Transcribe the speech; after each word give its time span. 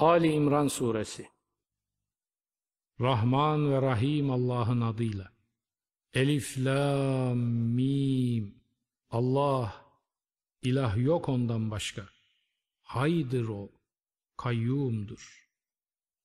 Ali 0.00 0.32
İmran 0.32 0.68
Suresi 0.68 1.28
Rahman 3.00 3.70
ve 3.70 3.82
Rahim 3.82 4.30
Allah'ın 4.30 4.80
adıyla 4.80 5.32
Elif, 6.14 6.58
Lam, 6.58 7.38
Mim 7.38 8.54
Allah, 9.10 9.86
ilah 10.62 10.96
yok 10.96 11.28
ondan 11.28 11.70
başka. 11.70 12.08
Haydır 12.82 13.48
o, 13.48 13.70
kayyumdur. 14.36 15.48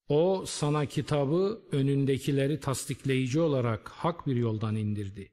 O 0.07 0.43
sana 0.47 0.85
kitabı 0.85 1.61
önündekileri 1.71 2.59
tasdikleyici 2.59 3.39
olarak 3.39 3.89
hak 3.89 4.27
bir 4.27 4.35
yoldan 4.35 4.75
indirdi. 4.75 5.31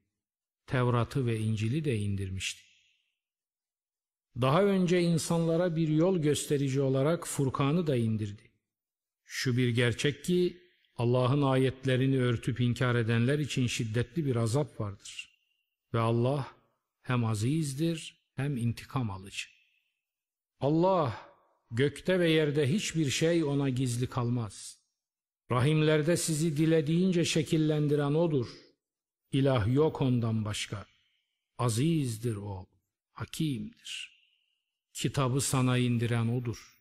Tevrat'ı 0.67 1.27
ve 1.27 1.41
İncil'i 1.41 1.85
de 1.85 1.97
indirmişti. 1.97 2.70
Daha 4.37 4.65
önce 4.65 5.01
insanlara 5.01 5.77
bir 5.77 5.89
yol 5.89 6.19
gösterici 6.19 6.80
olarak 6.80 7.27
Furkan'ı 7.27 7.87
da 7.87 7.97
indirdi. 7.97 8.51
Şu 9.25 9.56
bir 9.56 9.69
gerçek 9.69 10.25
ki 10.25 10.62
Allah'ın 10.97 11.43
ayetlerini 11.43 12.20
örtüp 12.20 12.61
inkar 12.61 12.95
edenler 12.95 13.39
için 13.39 13.66
şiddetli 13.66 14.27
bir 14.27 14.37
azap 14.37 14.80
vardır. 14.80 15.30
Ve 15.95 15.98
Allah 15.98 16.48
hem 17.03 17.25
azizdir 17.25 18.20
hem 18.37 18.56
intikam 18.56 19.11
alıcı. 19.11 19.47
Allah 20.61 21.31
gökte 21.70 22.20
ve 22.20 22.31
yerde 22.31 22.73
hiçbir 22.73 23.11
şey 23.11 23.45
ona 23.45 23.69
gizli 23.69 24.06
kalmaz. 24.06 24.78
Rahimlerde 25.51 26.17
sizi 26.17 26.56
dilediğince 26.56 27.25
şekillendiren 27.25 28.15
O'dur. 28.15 28.48
İlah 29.33 29.75
yok 29.75 30.01
ondan 30.01 30.45
başka. 30.45 30.87
Azizdir 31.59 32.37
O, 32.37 32.67
hakimdir. 33.12 34.20
Kitabı 35.01 35.41
sana 35.41 35.79
indiren 35.79 36.29
O'dur. 36.29 36.77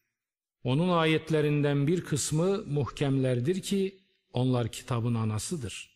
Onun 0.64 0.90
ayetlerinden 0.90 1.88
bir 1.88 2.02
kısmı 2.02 2.64
muhkemlerdir 2.66 3.62
ki 3.62 4.00
onlar 4.34 4.72
kitabın 4.72 5.16
anasıdır. 5.16 5.90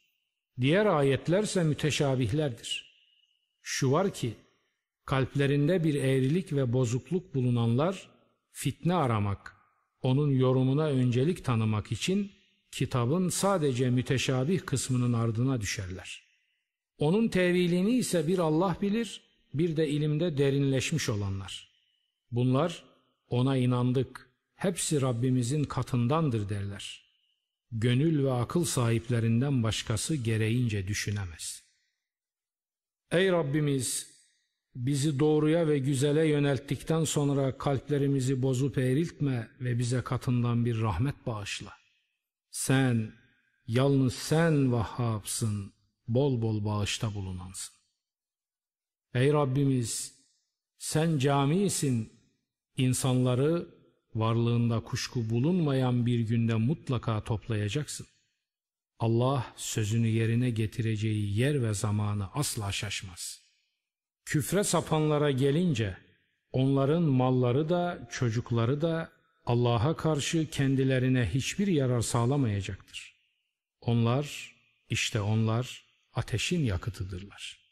Diğer 0.61 0.85
ayetlerse 0.85 1.63
müteşabihlerdir. 1.63 2.93
Şu 3.61 3.91
var 3.91 4.13
ki 4.13 4.33
kalplerinde 5.05 5.83
bir 5.83 5.95
eğrilik 5.95 6.53
ve 6.53 6.73
bozukluk 6.73 7.35
bulunanlar 7.35 8.09
fitne 8.51 8.93
aramak, 8.93 9.55
onun 10.01 10.31
yorumuna 10.31 10.85
öncelik 10.85 11.45
tanımak 11.45 11.91
için 11.91 12.31
kitabın 12.71 13.29
sadece 13.29 13.89
müteşabih 13.89 14.59
kısmının 14.59 15.13
ardına 15.13 15.61
düşerler. 15.61 16.23
Onun 16.97 17.27
tevilini 17.27 17.91
ise 17.91 18.27
bir 18.27 18.39
Allah 18.39 18.77
bilir, 18.81 19.21
bir 19.53 19.77
de 19.77 19.89
ilimde 19.89 20.37
derinleşmiş 20.37 21.09
olanlar. 21.09 21.72
Bunlar 22.33 22.83
ona 23.27 23.57
inandık, 23.57 24.29
hepsi 24.55 25.01
Rabbimizin 25.01 25.63
katındandır 25.63 26.49
derler. 26.49 27.03
Gönül 27.71 28.23
ve 28.23 28.31
akıl 28.31 28.65
sahiplerinden 28.65 29.63
başkası 29.63 30.15
gereğince 30.15 30.87
düşünemez. 30.87 31.63
Ey 33.11 33.31
Rabbimiz! 33.31 34.13
Bizi 34.75 35.19
doğruya 35.19 35.67
ve 35.67 35.79
güzele 35.79 36.27
yönelttikten 36.27 37.03
sonra 37.03 37.57
kalplerimizi 37.57 38.41
bozup 38.41 38.77
eğriltme 38.77 39.49
ve 39.61 39.79
bize 39.79 40.01
katından 40.01 40.65
bir 40.65 40.81
rahmet 40.81 41.25
bağışla. 41.25 41.73
Sen, 42.51 43.13
yalnız 43.67 44.13
sen 44.13 44.71
Vahhab'sın, 44.71 45.73
bol 46.07 46.41
bol 46.41 46.65
bağışta 46.65 47.13
bulunansın. 47.13 47.75
Ey 49.13 49.33
Rabbimiz, 49.33 50.13
sen 50.77 51.17
camisin, 51.17 52.13
insanları 52.77 53.67
varlığında 54.15 54.79
kuşku 54.79 55.29
bulunmayan 55.29 56.05
bir 56.05 56.19
günde 56.19 56.55
mutlaka 56.55 57.23
toplayacaksın. 57.23 58.07
Allah 58.99 59.53
sözünü 59.55 60.07
yerine 60.07 60.49
getireceği 60.49 61.37
yer 61.39 61.63
ve 61.63 61.73
zamanı 61.73 62.29
asla 62.33 62.71
şaşmaz.'' 62.71 63.43
Küfre 64.25 64.63
sapanlara 64.63 65.31
gelince 65.31 65.97
onların 66.51 67.03
malları 67.03 67.69
da 67.69 68.07
çocukları 68.11 68.81
da 68.81 69.11
Allah'a 69.45 69.95
karşı 69.95 70.49
kendilerine 70.49 71.29
hiçbir 71.33 71.67
yarar 71.67 72.01
sağlamayacaktır. 72.01 73.15
Onlar 73.81 74.55
işte 74.89 75.21
onlar 75.21 75.85
ateşin 76.13 76.63
yakıtıdırlar. 76.63 77.62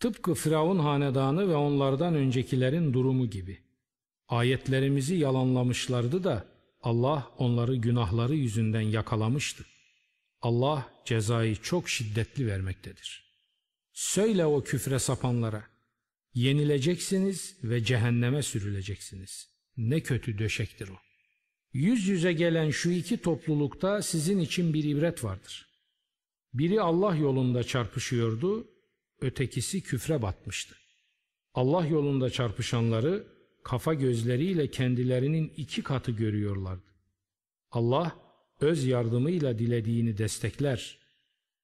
Tıpkı 0.00 0.34
Firavun 0.34 0.78
hanedanı 0.78 1.48
ve 1.48 1.54
onlardan 1.54 2.14
öncekilerin 2.14 2.92
durumu 2.92 3.30
gibi. 3.30 3.58
Ayetlerimizi 4.28 5.14
yalanlamışlardı 5.14 6.24
da 6.24 6.44
Allah 6.82 7.30
onları 7.38 7.76
günahları 7.76 8.34
yüzünden 8.34 8.80
yakalamıştı. 8.80 9.64
Allah 10.42 10.92
cezayı 11.04 11.56
çok 11.56 11.88
şiddetli 11.88 12.46
vermektedir.'' 12.46 13.28
Söyle 14.00 14.46
o 14.46 14.64
küfre 14.64 14.98
sapanlara, 14.98 15.64
yenileceksiniz 16.34 17.56
ve 17.62 17.84
cehenneme 17.84 18.42
sürüleceksiniz. 18.42 19.50
Ne 19.76 20.00
kötü 20.00 20.38
döşektir 20.38 20.88
o. 20.88 20.96
Yüz 21.72 22.08
yüze 22.08 22.32
gelen 22.32 22.70
şu 22.70 22.90
iki 22.90 23.16
toplulukta 23.22 24.02
sizin 24.02 24.38
için 24.38 24.74
bir 24.74 24.84
ibret 24.84 25.24
vardır. 25.24 25.68
Biri 26.54 26.80
Allah 26.80 27.16
yolunda 27.16 27.64
çarpışıyordu, 27.64 28.68
ötekisi 29.20 29.82
küfre 29.82 30.22
batmıştı. 30.22 30.76
Allah 31.54 31.86
yolunda 31.86 32.30
çarpışanları 32.30 33.26
kafa 33.64 33.94
gözleriyle 33.94 34.70
kendilerinin 34.70 35.52
iki 35.56 35.82
katı 35.82 36.10
görüyorlardı. 36.10 36.88
Allah 37.70 38.16
öz 38.60 38.84
yardımıyla 38.84 39.58
dilediğini 39.58 40.18
destekler. 40.18 40.98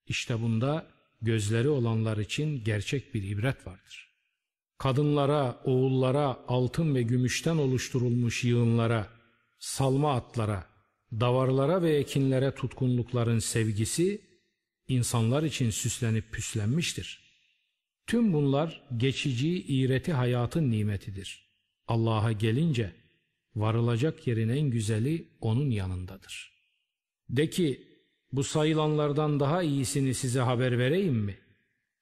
İşte 0.06 0.42
bunda 0.42 0.86
gözleri 1.22 1.68
olanlar 1.68 2.16
için 2.18 2.64
gerçek 2.64 3.14
bir 3.14 3.22
ibret 3.22 3.66
vardır. 3.66 4.14
Kadınlara, 4.78 5.60
oğullara, 5.64 6.44
altın 6.48 6.94
ve 6.94 7.02
gümüşten 7.02 7.56
oluşturulmuş 7.56 8.44
yığınlara, 8.44 9.08
salma 9.58 10.14
atlara, 10.14 10.66
davarlara 11.12 11.82
ve 11.82 11.96
ekinlere 11.96 12.54
tutkunlukların 12.54 13.38
sevgisi, 13.38 14.20
insanlar 14.88 15.42
için 15.42 15.70
süslenip 15.70 16.32
püslenmiştir. 16.32 17.23
Tüm 18.06 18.32
bunlar 18.32 18.82
geçici 18.96 19.62
iğreti 19.62 20.12
hayatın 20.12 20.70
nimetidir. 20.70 21.48
Allah'a 21.88 22.32
gelince 22.32 22.92
varılacak 23.56 24.26
yerin 24.26 24.48
en 24.48 24.70
güzeli 24.70 25.28
onun 25.40 25.70
yanındadır. 25.70 26.52
De 27.28 27.50
ki 27.50 27.88
bu 28.32 28.44
sayılanlardan 28.44 29.40
daha 29.40 29.62
iyisini 29.62 30.14
size 30.14 30.40
haber 30.40 30.78
vereyim 30.78 31.16
mi? 31.16 31.38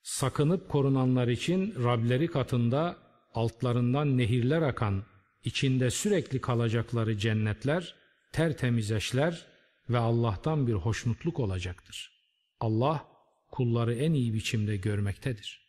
Sakınıp 0.03 0.69
korunanlar 0.69 1.29
için 1.29 1.75
Rableri 1.85 2.29
katında 2.29 2.97
altlarından 3.35 4.19
nehirler 4.19 4.63
akan, 4.63 5.05
içinde 5.45 5.91
sürekli 5.91 6.41
kalacakları 6.41 7.19
cennetler, 7.19 7.95
tertemiz 8.33 8.93
eşler 8.93 9.47
ve 9.91 9.99
Allah'tan 9.99 10.67
bir 10.67 10.73
hoşnutluk 10.73 11.41
olacaktır. 11.41 12.13
Allah 12.61 13.05
kulları 13.51 13.95
en 13.95 14.13
iyi 14.13 14.35
biçimde 14.35 14.77
görmektedir. 14.77 15.62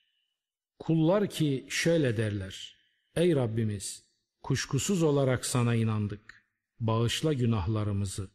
Kullar 0.85 1.29
ki 1.29 1.65
şöyle 1.69 2.17
derler, 2.17 2.77
Ey 3.15 3.35
Rabbimiz 3.35 4.03
kuşkusuz 4.41 5.03
olarak 5.03 5.45
sana 5.45 5.75
inandık, 5.75 6.45
bağışla 6.79 7.33
günahlarımızı, 7.33 8.29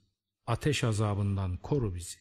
ateş 0.47 0.85
azabından 0.85 1.57
koru 1.57 1.95
bizi. 1.95 2.19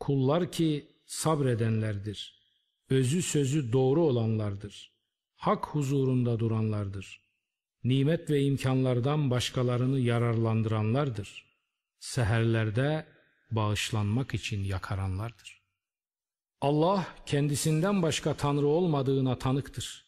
Kullar 0.00 0.52
ki 0.52 0.88
sabredenlerdir. 1.06 2.42
Özü 2.90 3.22
sözü 3.22 3.72
doğru 3.72 4.02
olanlardır. 4.02 4.92
Hak 5.36 5.66
huzurunda 5.66 6.38
duranlardır. 6.38 7.22
Nimet 7.84 8.30
ve 8.30 8.42
imkanlardan 8.42 9.30
başkalarını 9.30 9.98
yararlandıranlardır. 9.98 11.44
Seherlerde 11.98 13.06
bağışlanmak 13.50 14.34
için 14.34 14.64
yakaranlardır. 14.64 15.57
Allah 16.60 17.06
kendisinden 17.26 18.02
başka 18.02 18.34
Tanrı 18.34 18.66
olmadığına 18.66 19.38
tanıktır. 19.38 20.04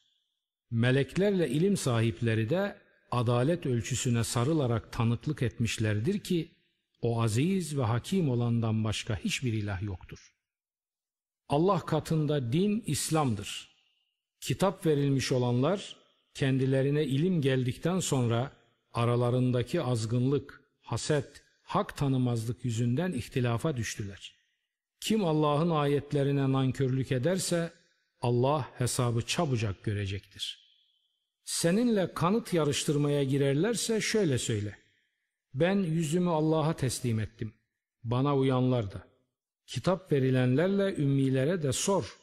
Meleklerle 0.70 1.48
ilim 1.48 1.76
sahipleri 1.76 2.50
de 2.50 2.76
adalet 3.10 3.66
ölçüsüne 3.66 4.24
sarılarak 4.24 4.92
tanıklık 4.92 5.42
etmişlerdir 5.42 6.18
ki 6.18 6.54
o 7.02 7.22
aziz 7.22 7.78
ve 7.78 7.82
hakim 7.82 8.30
olandan 8.30 8.84
başka 8.84 9.16
hiçbir 9.16 9.52
ilah 9.52 9.82
yoktur. 9.82 10.32
Allah 11.48 11.80
katında 11.80 12.52
din 12.52 12.82
İslam'dır. 12.86 13.76
Kitap 14.40 14.86
verilmiş 14.86 15.32
olanlar 15.32 15.96
kendilerine 16.34 17.04
ilim 17.04 17.42
geldikten 17.42 18.00
sonra 18.00 18.52
aralarındaki 18.92 19.82
azgınlık, 19.82 20.62
haset, 20.82 21.42
hak 21.62 21.96
tanımazlık 21.96 22.64
yüzünden 22.64 23.12
ihtilafa 23.12 23.76
düştüler. 23.76 24.39
Kim 25.00 25.24
Allah'ın 25.24 25.70
ayetlerine 25.70 26.52
nankörlük 26.52 27.12
ederse 27.12 27.72
Allah 28.20 28.68
hesabı 28.78 29.22
çabucak 29.22 29.84
görecektir. 29.84 30.60
Seninle 31.44 32.14
kanıt 32.14 32.52
yarıştırmaya 32.52 33.24
girerlerse 33.24 34.00
şöyle 34.00 34.38
söyle. 34.38 34.78
Ben 35.54 35.76
yüzümü 35.76 36.30
Allah'a 36.30 36.76
teslim 36.76 37.20
ettim. 37.20 37.54
Bana 38.04 38.36
uyanlar 38.36 38.92
da. 38.92 39.06
Kitap 39.66 40.12
verilenlerle 40.12 40.94
ümmilere 40.96 41.62
de 41.62 41.72
sor. 41.72 42.16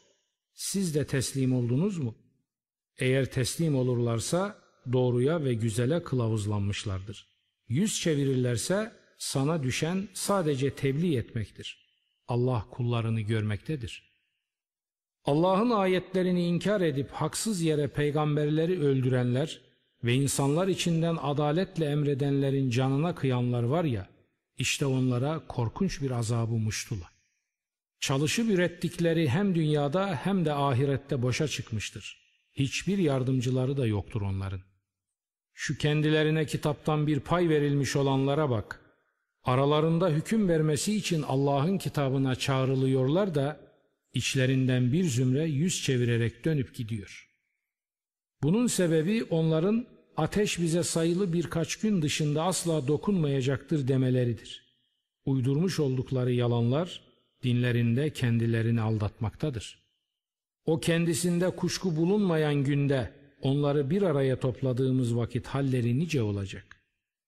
Siz 0.54 0.96
de 0.96 1.08
teslim 1.08 1.56
oldunuz 1.56 1.98
mu? 1.98 2.16
Eğer 2.98 3.32
teslim 3.32 3.76
olurlarsa 3.76 4.58
doğruya 4.94 5.44
ve 5.44 5.54
güzele 5.54 6.04
kılavuzlanmışlardır. 6.04 7.28
Yüz 7.68 8.02
çevirirlerse 8.02 8.92
sana 9.18 9.64
düşen 9.64 10.08
sadece 10.14 10.76
tebliğ 10.76 11.18
etmektir. 11.18 11.87
Allah 12.28 12.66
kullarını 12.72 13.22
görmektedir. 13.22 14.04
Allah'ın 15.26 15.70
ayetlerini 15.70 16.46
inkar 16.46 16.82
edip 16.82 17.12
haksız 17.12 17.62
yere 17.62 17.88
peygamberleri 17.88 18.80
öldürenler 18.80 19.62
ve 20.04 20.14
insanlar 20.14 20.68
içinden 20.68 21.18
adaletle 21.22 21.86
emredenlerin 21.86 22.70
canına 22.70 23.16
kıyanlar 23.16 23.64
var 23.64 23.84
ya, 23.84 24.10
işte 24.58 24.86
onlara 24.86 25.48
korkunç 25.48 26.02
bir 26.02 26.12
azabı 26.12 26.54
muştula. 26.54 27.10
Çalışıp 28.00 28.50
ürettikleri 28.50 29.30
hem 29.30 29.56
dünyada 29.56 30.16
hem 30.16 30.46
de 30.46 30.54
ahirette 30.54 31.22
boşa 31.22 31.48
çıkmıştır. 31.48 32.28
Hiçbir 32.54 32.98
yardımcıları 32.98 33.78
da 33.78 33.88
yoktur 33.88 34.22
onların. 34.22 34.62
Şu 35.54 35.78
kendilerine 35.78 36.46
kitaptan 36.46 37.08
bir 37.08 37.20
pay 37.20 37.50
verilmiş 37.50 37.96
olanlara 37.96 38.50
bak. 38.50 38.87
Aralarında 39.48 40.10
hüküm 40.10 40.50
vermesi 40.50 40.96
için 40.96 41.22
Allah'ın 41.22 41.78
kitabına 41.78 42.36
çağrılıyorlar 42.36 43.36
da 43.36 43.60
içlerinden 44.14 44.94
bir 44.94 45.04
zümre 45.04 45.46
yüz 45.46 45.84
çevirerek 45.84 46.46
dönüp 46.46 46.76
gidiyor. 46.76 47.30
Bunun 48.44 48.68
sebebi 48.68 49.24
onların 49.24 49.86
ateş 50.18 50.60
bize 50.60 50.84
sayılı 50.84 51.34
birkaç 51.34 51.76
gün 51.76 52.02
dışında 52.02 52.44
asla 52.44 52.88
dokunmayacaktır 52.88 53.88
demeleridir. 53.88 54.78
Uydurmuş 55.26 55.80
oldukları 55.80 56.32
yalanlar 56.32 57.02
dinlerinde 57.44 58.10
kendilerini 58.10 58.82
aldatmaktadır. 58.82 59.80
O 60.66 60.80
kendisinde 60.80 61.50
kuşku 61.50 61.96
bulunmayan 61.96 62.56
günde 62.56 63.14
onları 63.42 63.90
bir 63.90 64.02
araya 64.02 64.40
topladığımız 64.40 65.16
vakit 65.16 65.48
halleri 65.48 66.00
nice 66.00 66.22
olacak. 66.22 66.82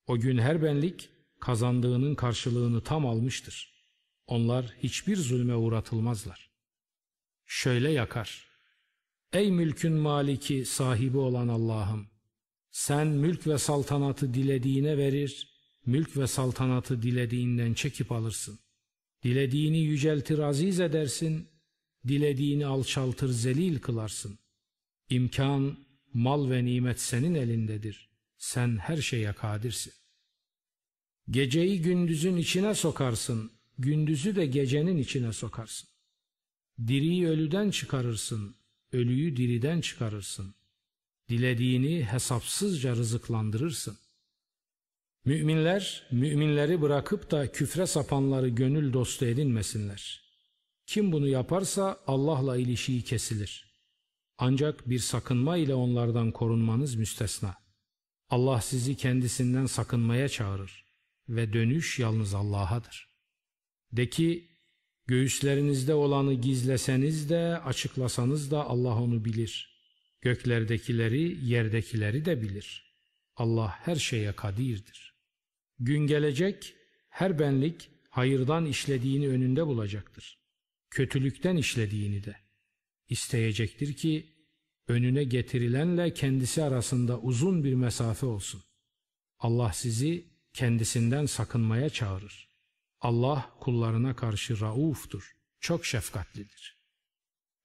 O 0.07 0.19
gün 0.19 0.37
her 0.37 0.63
benlik 0.63 1.09
kazandığının 1.41 2.15
karşılığını 2.15 2.83
tam 2.83 3.05
almıştır. 3.05 3.73
Onlar 4.27 4.73
hiçbir 4.83 5.17
zulme 5.17 5.55
uğratılmazlar. 5.55 6.49
Şöyle 7.45 7.91
yakar. 7.91 8.49
Ey 9.33 9.51
mülkün 9.51 9.93
maliki 9.93 10.65
sahibi 10.65 11.17
olan 11.17 11.47
Allah'ım! 11.47 12.07
Sen 12.71 13.07
mülk 13.07 13.47
ve 13.47 13.57
saltanatı 13.57 14.33
dilediğine 14.33 14.97
verir, 14.97 15.49
mülk 15.85 16.17
ve 16.17 16.27
saltanatı 16.27 17.01
dilediğinden 17.01 17.73
çekip 17.73 18.11
alırsın. 18.11 18.59
Dilediğini 19.23 19.79
yüceltir 19.79 20.39
aziz 20.39 20.79
edersin, 20.79 21.49
dilediğini 22.07 22.65
alçaltır 22.65 23.29
zelil 23.29 23.79
kılarsın. 23.79 24.39
İmkan, 25.09 25.77
mal 26.13 26.49
ve 26.49 26.65
nimet 26.65 27.01
senin 27.01 27.35
elindedir. 27.35 28.09
Sen 28.37 28.77
her 28.77 28.97
şeye 28.97 29.33
kadirsin. 29.33 29.93
Geceyi 31.31 31.81
gündüzün 31.81 32.37
içine 32.37 32.75
sokarsın, 32.75 33.51
gündüzü 33.77 34.35
de 34.35 34.45
gecenin 34.45 34.97
içine 34.97 35.33
sokarsın. 35.33 35.89
Diriyi 36.87 37.27
ölüden 37.27 37.69
çıkarırsın, 37.69 38.55
ölüyü 38.91 39.37
diriden 39.37 39.81
çıkarırsın. 39.81 40.55
Dilediğini 41.29 42.03
hesapsızca 42.03 42.95
rızıklandırırsın. 42.95 43.97
Müminler, 45.25 46.07
müminleri 46.11 46.81
bırakıp 46.81 47.31
da 47.31 47.51
küfre 47.51 47.87
sapanları 47.87 48.49
gönül 48.49 48.93
dostu 48.93 49.25
edinmesinler. 49.25 50.21
Kim 50.85 51.11
bunu 51.11 51.27
yaparsa 51.27 51.99
Allah'la 52.07 52.57
ilişiği 52.57 53.01
kesilir. 53.01 53.73
Ancak 54.37 54.89
bir 54.89 54.99
sakınma 54.99 55.57
ile 55.57 55.75
onlardan 55.75 56.31
korunmanız 56.31 56.95
müstesna. 56.95 57.55
Allah 58.29 58.61
sizi 58.61 58.97
kendisinden 58.97 59.65
sakınmaya 59.65 60.29
çağırır 60.29 60.88
ve 61.29 61.53
dönüş 61.53 61.99
yalnız 61.99 62.33
Allah'adır. 62.33 63.09
De 63.91 64.09
ki, 64.09 64.47
göğüslerinizde 65.07 65.93
olanı 65.93 66.33
gizleseniz 66.33 67.29
de 67.29 67.59
açıklasanız 67.59 68.51
da 68.51 68.65
Allah 68.65 69.01
onu 69.01 69.25
bilir. 69.25 69.79
Göklerdekileri, 70.21 71.45
yerdekileri 71.45 72.25
de 72.25 72.41
bilir. 72.41 72.95
Allah 73.35 73.69
her 73.69 73.95
şeye 73.95 74.31
kadirdir. 74.31 75.15
Gün 75.79 76.07
gelecek, 76.07 76.75
her 77.09 77.39
benlik 77.39 77.89
hayırdan 78.09 78.65
işlediğini 78.65 79.27
önünde 79.29 79.67
bulacaktır. 79.67 80.39
Kötülükten 80.89 81.57
işlediğini 81.57 82.23
de. 82.23 82.35
İsteyecektir 83.09 83.93
ki 83.93 84.33
önüne 84.87 85.23
getirilenle 85.23 86.13
kendisi 86.13 86.63
arasında 86.63 87.19
uzun 87.19 87.63
bir 87.63 87.73
mesafe 87.73 88.25
olsun. 88.25 88.63
Allah 89.39 89.73
sizi 89.73 90.38
kendisinden 90.59 91.25
sakınmaya 91.25 91.89
çağırır. 91.89 92.49
Allah 93.01 93.49
kullarına 93.59 94.15
karşı 94.15 94.59
rauftur, 94.59 95.35
çok 95.59 95.85
şefkatlidir. 95.85 96.77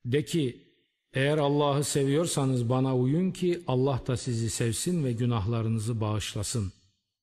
De 0.04 0.24
ki, 0.24 0.74
eğer 1.12 1.38
Allah'ı 1.38 1.84
seviyorsanız 1.84 2.68
bana 2.68 2.96
uyun 2.96 3.30
ki 3.30 3.64
Allah 3.66 4.02
da 4.06 4.16
sizi 4.16 4.50
sevsin 4.50 5.04
ve 5.04 5.12
günahlarınızı 5.12 6.00
bağışlasın. 6.00 6.72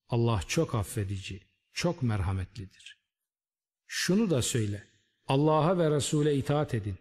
Allah 0.09 0.41
çok 0.47 0.75
affedici, 0.75 1.39
çok 1.73 2.03
merhametlidir. 2.03 2.99
Şunu 3.87 4.29
da 4.29 4.41
söyle, 4.41 4.83
Allah'a 5.27 5.77
ve 5.77 5.91
Resul'e 5.91 6.35
itaat 6.35 6.73
edin. 6.73 6.97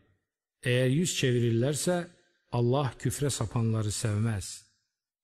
Eğer 0.62 0.86
yüz 0.86 1.16
çevirirlerse 1.16 2.10
Allah 2.52 2.94
küfre 2.98 3.30
sapanları 3.30 3.92
sevmez. 3.92 4.66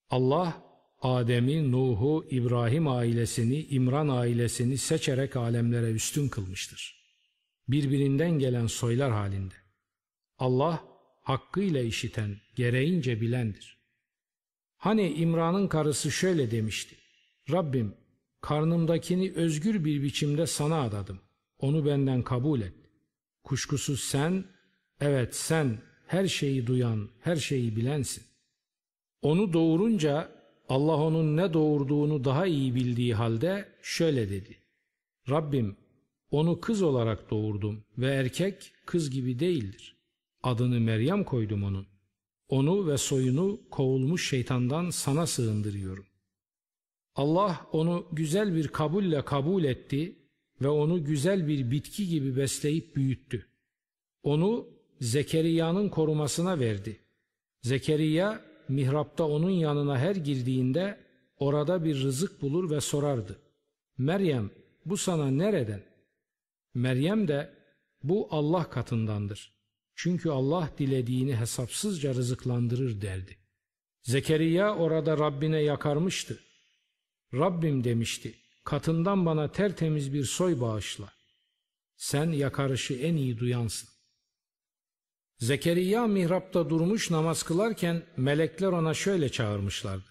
Allah 0.09 0.66
Adem'i, 1.01 1.71
Nuh'u, 1.71 2.27
İbrahim 2.29 2.87
ailesini, 2.87 3.63
İmran 3.63 4.07
ailesini 4.07 4.77
seçerek 4.77 5.35
alemlere 5.35 5.91
üstün 5.91 6.29
kılmıştır. 6.29 6.97
Birbirinden 7.67 8.31
gelen 8.31 8.67
soylar 8.67 9.11
halinde. 9.11 9.53
Allah 10.37 10.83
hakkıyla 11.21 11.81
işiten, 11.81 12.37
gereğince 12.55 13.21
bilendir. 13.21 13.77
Hani 14.77 15.13
İmran'ın 15.13 15.67
karısı 15.67 16.11
şöyle 16.11 16.51
demişti. 16.51 16.95
Rabbim 17.51 17.93
karnımdakini 18.41 19.31
özgür 19.35 19.85
bir 19.85 20.03
biçimde 20.03 20.47
sana 20.47 20.81
adadım. 20.81 21.19
Onu 21.59 21.85
benden 21.85 22.23
kabul 22.23 22.61
et. 22.61 22.73
Kuşkusuz 23.43 24.03
sen, 24.03 24.45
evet 25.01 25.35
sen 25.35 25.81
her 26.07 26.27
şeyi 26.27 26.67
duyan, 26.67 27.09
her 27.19 27.35
şeyi 27.35 27.75
bilensin. 27.75 28.23
Onu 29.21 29.53
doğurunca 29.53 30.36
Allah 30.69 30.97
onun 30.97 31.37
ne 31.37 31.53
doğurduğunu 31.53 32.23
daha 32.23 32.45
iyi 32.45 32.75
bildiği 32.75 33.15
halde 33.15 33.69
şöyle 33.81 34.29
dedi. 34.29 34.57
Rabbim 35.29 35.77
onu 36.31 36.59
kız 36.61 36.81
olarak 36.81 37.31
doğurdum 37.31 37.83
ve 37.97 38.07
erkek 38.07 38.73
kız 38.85 39.09
gibi 39.09 39.39
değildir. 39.39 39.95
Adını 40.43 40.79
Meryem 40.79 41.23
koydum 41.23 41.63
onun. 41.63 41.87
Onu 42.49 42.87
ve 42.87 42.97
soyunu 42.97 43.61
kovulmuş 43.71 44.29
şeytandan 44.29 44.89
sana 44.89 45.27
sığındırıyorum. 45.27 46.05
Allah 47.15 47.67
onu 47.71 48.07
güzel 48.11 48.55
bir 48.55 48.67
kabulle 48.67 49.25
kabul 49.25 49.63
etti 49.63 50.15
ve 50.61 50.67
onu 50.67 51.03
güzel 51.03 51.47
bir 51.47 51.71
bitki 51.71 52.07
gibi 52.07 52.37
besleyip 52.37 52.95
büyüttü. 52.95 53.47
Onu 54.23 54.67
Zekeriya'nın 55.01 55.89
korumasına 55.89 56.59
verdi. 56.59 56.99
Zekeriya 57.61 58.46
mihrapta 58.69 59.23
onun 59.23 59.49
yanına 59.49 59.99
her 59.99 60.15
girdiğinde 60.15 60.97
orada 61.37 61.83
bir 61.83 62.03
rızık 62.03 62.41
bulur 62.41 62.69
ve 62.69 62.81
sorardı. 62.81 63.39
Meryem 63.97 64.49
bu 64.85 64.97
sana 64.97 65.31
nereden? 65.31 65.83
Meryem 66.73 67.27
de 67.27 67.53
bu 68.03 68.27
Allah 68.31 68.69
katındandır. 68.69 69.57
Çünkü 69.95 70.29
Allah 70.29 70.69
dilediğini 70.77 71.35
hesapsızca 71.35 72.13
rızıklandırır 72.13 73.01
derdi. 73.01 73.37
Zekeriya 74.03 74.75
orada 74.75 75.17
Rabbine 75.17 75.61
yakarmıştı. 75.61 76.39
Rabbim 77.33 77.83
demişti, 77.83 78.35
katından 78.63 79.25
bana 79.25 79.51
tertemiz 79.51 80.13
bir 80.13 80.23
soy 80.23 80.61
bağışla. 80.61 81.13
Sen 81.95 82.31
yakarışı 82.31 82.93
en 82.93 83.15
iyi 83.15 83.37
duyansın. 83.37 83.89
Zekeriya 85.39 86.07
mihrapta 86.07 86.69
durmuş 86.69 87.11
namaz 87.11 87.43
kılarken 87.43 88.03
melekler 88.17 88.67
ona 88.67 88.93
şöyle 88.93 89.29
çağırmışlardı. 89.29 90.09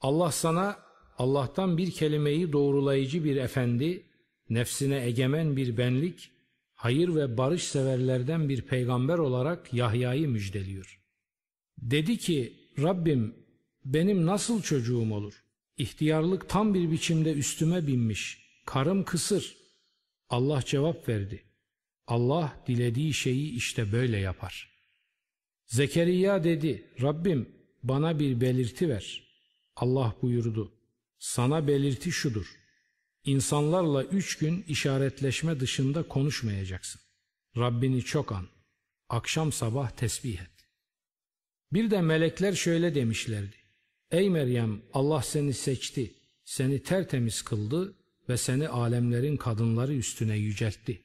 Allah 0.00 0.32
sana 0.32 0.78
Allah'tan 1.18 1.78
bir 1.78 1.90
kelimeyi 1.90 2.52
doğrulayıcı 2.52 3.24
bir 3.24 3.36
efendi, 3.36 4.02
nefsine 4.50 5.06
egemen 5.06 5.56
bir 5.56 5.76
benlik, 5.76 6.30
hayır 6.74 7.14
ve 7.14 7.38
barış 7.38 7.64
severlerden 7.64 8.48
bir 8.48 8.62
peygamber 8.62 9.18
olarak 9.18 9.74
Yahya'yı 9.74 10.28
müjdeliyor. 10.28 11.00
Dedi 11.78 12.18
ki 12.18 12.52
Rabbim 12.78 13.34
benim 13.84 14.26
nasıl 14.26 14.62
çocuğum 14.62 15.12
olur? 15.12 15.44
İhtiyarlık 15.76 16.48
tam 16.48 16.74
bir 16.74 16.90
biçimde 16.90 17.32
üstüme 17.32 17.86
binmiş. 17.86 18.44
Karım 18.66 19.04
kısır. 19.04 19.56
Allah 20.28 20.62
cevap 20.64 21.08
verdi. 21.08 21.42
Allah 22.06 22.64
dilediği 22.66 23.14
şeyi 23.14 23.52
işte 23.52 23.92
böyle 23.92 24.18
yapar. 24.18 24.70
Zekeriya 25.66 26.44
dedi, 26.44 26.92
Rabbim 27.02 27.48
bana 27.82 28.18
bir 28.18 28.40
belirti 28.40 28.88
ver. 28.88 29.24
Allah 29.76 30.16
buyurdu, 30.22 30.72
sana 31.18 31.68
belirti 31.68 32.12
şudur. 32.12 32.46
İnsanlarla 33.24 34.04
üç 34.04 34.38
gün 34.38 34.64
işaretleşme 34.68 35.60
dışında 35.60 36.08
konuşmayacaksın. 36.08 37.00
Rabbini 37.56 38.02
çok 38.02 38.32
an, 38.32 38.46
akşam 39.08 39.52
sabah 39.52 39.90
tesbih 39.90 40.40
et. 40.40 40.50
Bir 41.72 41.90
de 41.90 42.00
melekler 42.00 42.52
şöyle 42.52 42.94
demişlerdi. 42.94 43.56
Ey 44.10 44.30
Meryem 44.30 44.82
Allah 44.92 45.22
seni 45.22 45.52
seçti, 45.52 46.14
seni 46.44 46.82
tertemiz 46.82 47.42
kıldı 47.42 47.94
ve 48.28 48.36
seni 48.36 48.68
alemlerin 48.68 49.36
kadınları 49.36 49.94
üstüne 49.94 50.36
yüceltti. 50.36 51.02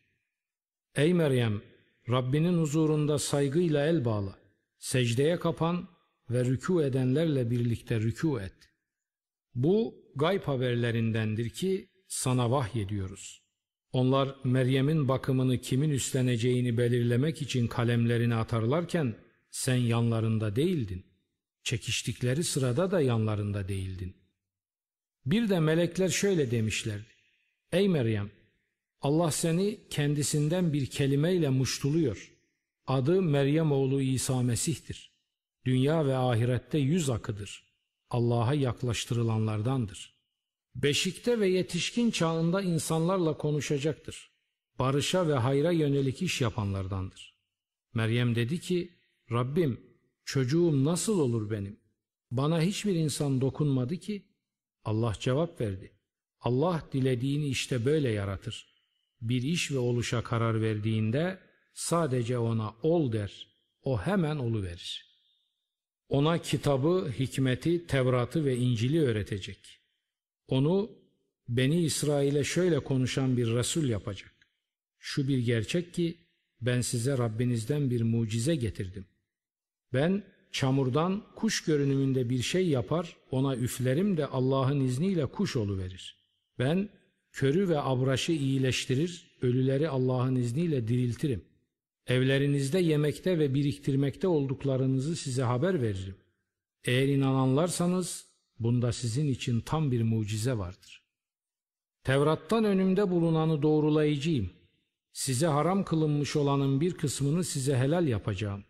Ey 0.95 1.13
Meryem 1.13 1.61
Rabbinin 2.09 2.57
huzurunda 2.57 3.19
saygıyla 3.19 3.85
el 3.85 4.05
bağla, 4.05 4.39
secdeye 4.77 5.39
kapan 5.39 5.87
ve 6.29 6.41
rükû 6.41 6.85
edenlerle 6.85 7.51
birlikte 7.51 7.95
rükû 7.95 8.43
et. 8.43 8.53
Bu 9.55 9.95
gayb 10.15 10.43
haberlerindendir 10.43 11.49
ki 11.49 11.89
sana 12.07 12.51
vahyediyoruz. 12.51 13.41
Onlar 13.93 14.35
Meryem'in 14.43 15.07
bakımını 15.07 15.57
kimin 15.57 15.89
üstleneceğini 15.89 16.77
belirlemek 16.77 17.41
için 17.41 17.67
kalemlerini 17.67 18.35
atarlarken 18.35 19.15
sen 19.51 19.75
yanlarında 19.75 20.55
değildin. 20.55 21.05
Çekiştikleri 21.63 22.43
sırada 22.43 22.91
da 22.91 23.01
yanlarında 23.01 23.67
değildin. 23.67 24.15
Bir 25.25 25.49
de 25.49 25.59
melekler 25.59 26.09
şöyle 26.09 26.51
demişlerdi. 26.51 27.09
Ey 27.71 27.89
Meryem! 27.89 28.38
Allah 29.01 29.31
seni 29.31 29.79
kendisinden 29.89 30.73
bir 30.73 30.85
kelimeyle 30.85 31.49
muştuluyor. 31.49 32.35
Adı 32.87 33.21
Meryem 33.21 33.71
oğlu 33.71 34.01
İsa 34.01 34.41
Mesih'tir. 34.41 35.13
Dünya 35.65 36.05
ve 36.05 36.15
ahirette 36.15 36.77
yüz 36.77 37.09
akıdır. 37.09 37.73
Allah'a 38.09 38.53
yaklaştırılanlardandır. 38.53 40.19
Beşikte 40.75 41.39
ve 41.39 41.47
yetişkin 41.47 42.11
çağında 42.11 42.61
insanlarla 42.61 43.37
konuşacaktır. 43.37 44.31
Barışa 44.79 45.27
ve 45.27 45.33
hayra 45.33 45.71
yönelik 45.71 46.21
iş 46.21 46.41
yapanlardandır. 46.41 47.39
Meryem 47.93 48.35
dedi 48.35 48.59
ki, 48.59 48.93
Rabbim 49.31 49.81
çocuğum 50.25 50.85
nasıl 50.85 51.19
olur 51.19 51.51
benim? 51.51 51.79
Bana 52.31 52.61
hiçbir 52.61 52.95
insan 52.95 53.41
dokunmadı 53.41 53.97
ki. 53.97 54.25
Allah 54.83 55.13
cevap 55.19 55.61
verdi. 55.61 55.91
Allah 56.39 56.83
dilediğini 56.93 57.47
işte 57.47 57.85
böyle 57.85 58.09
yaratır. 58.09 58.68
Bir 59.21 59.41
iş 59.41 59.71
ve 59.71 59.77
oluşa 59.77 60.23
karar 60.23 60.61
verdiğinde 60.61 61.39
sadece 61.73 62.37
ona 62.37 62.75
ol 62.81 63.11
der. 63.11 63.47
O 63.83 64.01
hemen 64.01 64.35
oluverir. 64.35 65.09
Ona 66.09 66.37
kitabı, 66.37 67.11
hikmeti, 67.19 67.87
Tevrat'ı 67.87 68.45
ve 68.45 68.57
İncil'i 68.57 69.01
öğretecek. 69.01 69.79
Onu 70.47 70.99
Beni 71.49 71.81
İsrail'e 71.81 72.43
şöyle 72.43 72.79
konuşan 72.79 73.37
bir 73.37 73.47
Resul 73.47 73.89
yapacak. 73.89 74.33
Şu 74.99 75.27
bir 75.27 75.37
gerçek 75.37 75.93
ki 75.93 76.17
ben 76.61 76.81
size 76.81 77.17
Rabbinizden 77.17 77.89
bir 77.89 78.01
mucize 78.01 78.55
getirdim. 78.55 79.05
Ben 79.93 80.23
çamurdan 80.51 81.23
kuş 81.35 81.63
görünümünde 81.63 82.29
bir 82.29 82.41
şey 82.41 82.67
yapar, 82.67 83.15
ona 83.31 83.55
üflerim 83.55 84.17
de 84.17 84.25
Allah'ın 84.25 84.79
izniyle 84.79 85.25
kuş 85.25 85.55
verir. 85.55 86.17
Ben 86.59 86.89
körü 87.31 87.69
ve 87.69 87.81
abraşı 87.81 88.31
iyileştirir, 88.31 89.31
ölüleri 89.41 89.89
Allah'ın 89.89 90.35
izniyle 90.35 90.87
diriltirim. 90.87 91.45
Evlerinizde 92.07 92.79
yemekte 92.79 93.39
ve 93.39 93.53
biriktirmekte 93.53 94.27
olduklarınızı 94.27 95.15
size 95.15 95.43
haber 95.43 95.81
veririm. 95.81 96.15
Eğer 96.83 97.07
inananlarsanız 97.07 98.25
bunda 98.59 98.91
sizin 98.93 99.27
için 99.27 99.61
tam 99.61 99.91
bir 99.91 100.01
mucize 100.01 100.57
vardır. 100.57 101.03
Tevrat'tan 102.03 102.63
önümde 102.63 103.11
bulunanı 103.11 103.61
doğrulayıcıyım. 103.61 104.49
Size 105.13 105.47
haram 105.47 105.83
kılınmış 105.83 106.35
olanın 106.35 106.81
bir 106.81 106.93
kısmını 106.93 107.43
size 107.43 107.77
helal 107.77 108.07
yapacağım. 108.07 108.63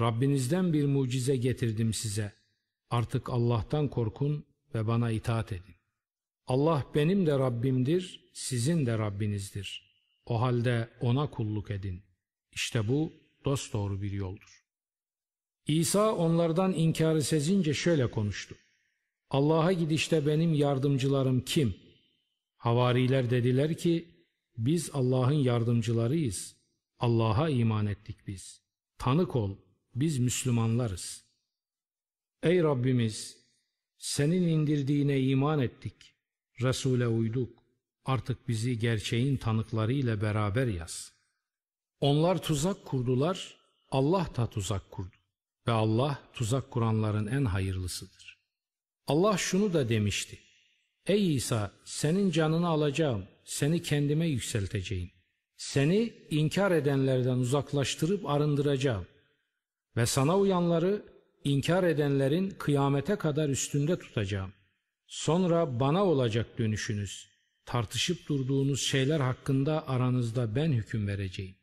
Rabbinizden 0.00 0.72
bir 0.72 0.86
mucize 0.86 1.36
getirdim 1.36 1.94
size. 1.94 2.32
Artık 2.90 3.30
Allah'tan 3.30 3.88
korkun 3.88 4.44
ve 4.74 4.86
bana 4.86 5.10
itaat 5.10 5.52
edin. 5.52 5.77
Allah 6.48 6.86
benim 6.94 7.26
de 7.26 7.38
Rabbimdir, 7.38 8.30
sizin 8.32 8.86
de 8.86 8.98
Rabbinizdir. 8.98 9.88
O 10.26 10.40
halde 10.40 10.88
ona 11.00 11.30
kulluk 11.30 11.70
edin. 11.70 12.02
İşte 12.52 12.88
bu 12.88 13.12
dosdoğru 13.44 14.02
bir 14.02 14.12
yoldur. 14.12 14.64
İsa 15.66 16.14
onlardan 16.14 16.72
inkarı 16.72 17.22
sezince 17.22 17.74
şöyle 17.74 18.10
konuştu. 18.10 18.56
Allah'a 19.30 19.72
gidişte 19.72 20.26
benim 20.26 20.54
yardımcılarım 20.54 21.40
kim? 21.40 21.74
Havariler 22.56 23.30
dediler 23.30 23.76
ki, 23.76 24.08
biz 24.56 24.90
Allah'ın 24.92 25.32
yardımcılarıyız. 25.32 26.56
Allah'a 26.98 27.48
iman 27.48 27.86
ettik 27.86 28.26
biz. 28.26 28.62
Tanık 28.98 29.36
ol, 29.36 29.56
biz 29.94 30.18
Müslümanlarız. 30.18 31.24
Ey 32.42 32.62
Rabbimiz, 32.62 33.36
senin 33.98 34.42
indirdiğine 34.42 35.20
iman 35.20 35.60
ettik. 35.60 36.17
Resul'e 36.62 37.06
uyduk. 37.06 37.58
Artık 38.04 38.48
bizi 38.48 38.78
gerçeğin 38.78 39.36
tanıklarıyla 39.36 40.20
beraber 40.20 40.66
yaz. 40.66 41.12
Onlar 42.00 42.42
tuzak 42.42 42.84
kurdular, 42.84 43.56
Allah 43.90 44.28
da 44.36 44.46
tuzak 44.46 44.90
kurdu. 44.90 45.16
Ve 45.66 45.72
Allah 45.72 46.18
tuzak 46.32 46.70
kuranların 46.70 47.26
en 47.26 47.44
hayırlısıdır. 47.44 48.38
Allah 49.06 49.36
şunu 49.36 49.72
da 49.72 49.88
demişti. 49.88 50.38
Ey 51.06 51.34
İsa 51.36 51.72
senin 51.84 52.30
canını 52.30 52.68
alacağım, 52.68 53.24
seni 53.44 53.82
kendime 53.82 54.28
yükselteceğim. 54.28 55.10
Seni 55.56 56.14
inkar 56.30 56.70
edenlerden 56.70 57.36
uzaklaştırıp 57.38 58.26
arındıracağım. 58.26 59.06
Ve 59.96 60.06
sana 60.06 60.38
uyanları 60.38 61.02
inkar 61.44 61.84
edenlerin 61.84 62.50
kıyamete 62.50 63.16
kadar 63.16 63.48
üstünde 63.48 63.98
tutacağım. 63.98 64.52
Sonra 65.08 65.80
bana 65.80 66.04
olacak 66.04 66.58
dönüşünüz. 66.58 67.28
Tartışıp 67.64 68.28
durduğunuz 68.28 68.82
şeyler 68.82 69.20
hakkında 69.20 69.88
aranızda 69.88 70.54
ben 70.54 70.72
hüküm 70.72 71.06
vereceğim. 71.06 71.56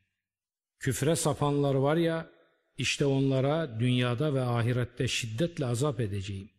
Küfre 0.79 1.15
sapanlar 1.15 1.75
var 1.75 1.95
ya, 1.95 2.29
işte 2.77 3.05
onlara 3.05 3.79
dünyada 3.79 4.33
ve 4.33 4.41
ahirette 4.41 5.07
şiddetle 5.07 5.65
azap 5.65 5.99
edeceğim. 5.99 6.49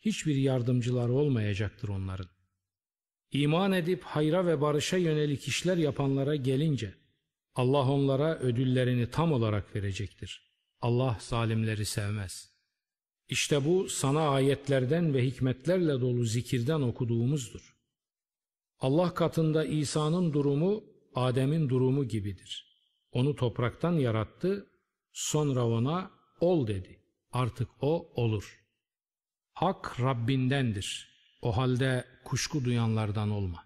Hiçbir 0.00 0.36
yardımcılar 0.36 1.08
olmayacaktır 1.08 1.88
onların. 1.88 2.28
İman 3.32 3.72
edip 3.72 4.02
hayra 4.02 4.46
ve 4.46 4.60
barışa 4.60 4.96
yönelik 4.96 5.48
işler 5.48 5.76
yapanlara 5.76 6.36
gelince, 6.36 6.94
Allah 7.54 7.90
onlara 7.90 8.38
ödüllerini 8.38 9.10
tam 9.10 9.32
olarak 9.32 9.76
verecektir. 9.76 10.52
Allah 10.80 11.16
zalimleri 11.20 11.86
sevmez. 11.86 12.51
İşte 13.28 13.64
bu 13.64 13.88
sana 13.88 14.28
ayetlerden 14.28 15.14
ve 15.14 15.24
hikmetlerle 15.24 16.00
dolu 16.00 16.24
zikirden 16.24 16.80
okuduğumuzdur. 16.80 17.76
Allah 18.78 19.14
katında 19.14 19.64
İsa'nın 19.64 20.32
durumu 20.32 20.84
Adem'in 21.14 21.68
durumu 21.68 22.08
gibidir. 22.08 22.72
Onu 23.12 23.36
topraktan 23.36 23.92
yarattı, 23.92 24.66
sonra 25.12 25.66
ona 25.66 26.10
ol 26.40 26.66
dedi. 26.66 27.00
Artık 27.32 27.68
o 27.80 28.12
olur. 28.14 28.64
Hak 29.52 30.00
Rabbindendir. 30.00 31.12
O 31.42 31.56
halde 31.56 32.04
kuşku 32.24 32.64
duyanlardan 32.64 33.30
olma. 33.30 33.64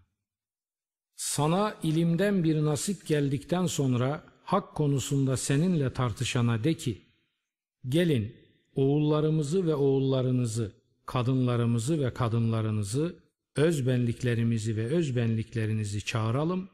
Sana 1.17 1.77
ilimden 1.83 2.45
bir 2.45 2.65
nasip 2.65 3.07
geldikten 3.07 3.67
sonra 3.67 4.25
hak 4.45 4.75
konusunda 4.75 5.37
seninle 5.37 5.93
tartışana 5.93 6.65
de 6.65 6.75
ki, 6.75 7.07
Gelin 7.89 8.46
oğullarımızı 8.77 9.67
ve 9.67 9.75
oğullarınızı, 9.75 10.73
kadınlarımızı 11.07 12.05
ve 12.05 12.15
kadınlarınızı, 12.15 13.17
özbenliklerimizi 13.57 14.77
ve 14.77 14.87
özbenliklerinizi 14.87 16.05
çağıralım, 16.05 16.71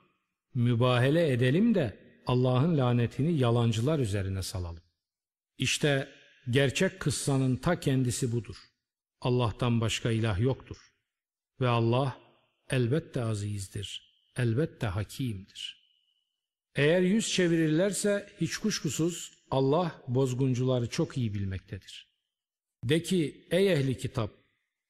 mübahele 0.55 1.33
edelim 1.33 1.75
de 1.75 1.99
Allah'ın 2.27 2.79
lanetini 2.79 3.39
yalancılar 3.39 3.99
üzerine 3.99 4.43
salalım. 4.43 4.83
İşte 5.59 6.09
gerçek 6.51 7.01
kıssanın 7.01 7.57
ta 7.57 7.81
kendisi 7.81 8.33
budur. 8.33 8.57
Allah'tan 9.21 9.81
başka 9.81 10.11
ilah 10.11 10.41
yoktur. 10.41 10.77
Ve 11.61 11.69
Allah 11.69 12.19
elbette 12.71 13.25
azizdir, 13.25 14.13
elbette 14.37 14.87
hakimdir. 14.87 15.83
Eğer 16.75 17.01
yüz 17.01 17.29
çevirirlerse 17.29 18.29
hiç 18.41 18.57
kuşkusuz 18.57 19.42
Allah 19.53 20.03
bozguncuları 20.09 20.89
çok 20.89 21.19
iyi 21.19 21.35
bilmektedir. 21.35 22.09
De 22.85 23.03
ki 23.03 23.47
ey 23.51 23.73
ehli 23.73 23.99
kitap 23.99 24.31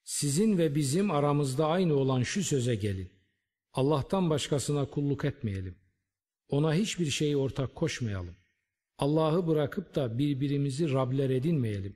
Sizin 0.03 0.57
ve 0.57 0.75
bizim 0.75 1.11
aramızda 1.11 1.67
aynı 1.67 1.93
olan 1.93 2.23
şu 2.23 2.43
söze 2.43 2.75
gelin. 2.75 3.11
Allah'tan 3.73 4.29
başkasına 4.29 4.89
kulluk 4.89 5.25
etmeyelim. 5.25 5.75
Ona 6.49 6.73
hiçbir 6.73 7.09
şeyi 7.09 7.37
ortak 7.37 7.75
koşmayalım. 7.75 8.35
Allah'ı 8.97 9.47
bırakıp 9.47 9.95
da 9.95 10.17
birbirimizi 10.17 10.93
Rabler 10.93 11.29
edinmeyelim. 11.29 11.95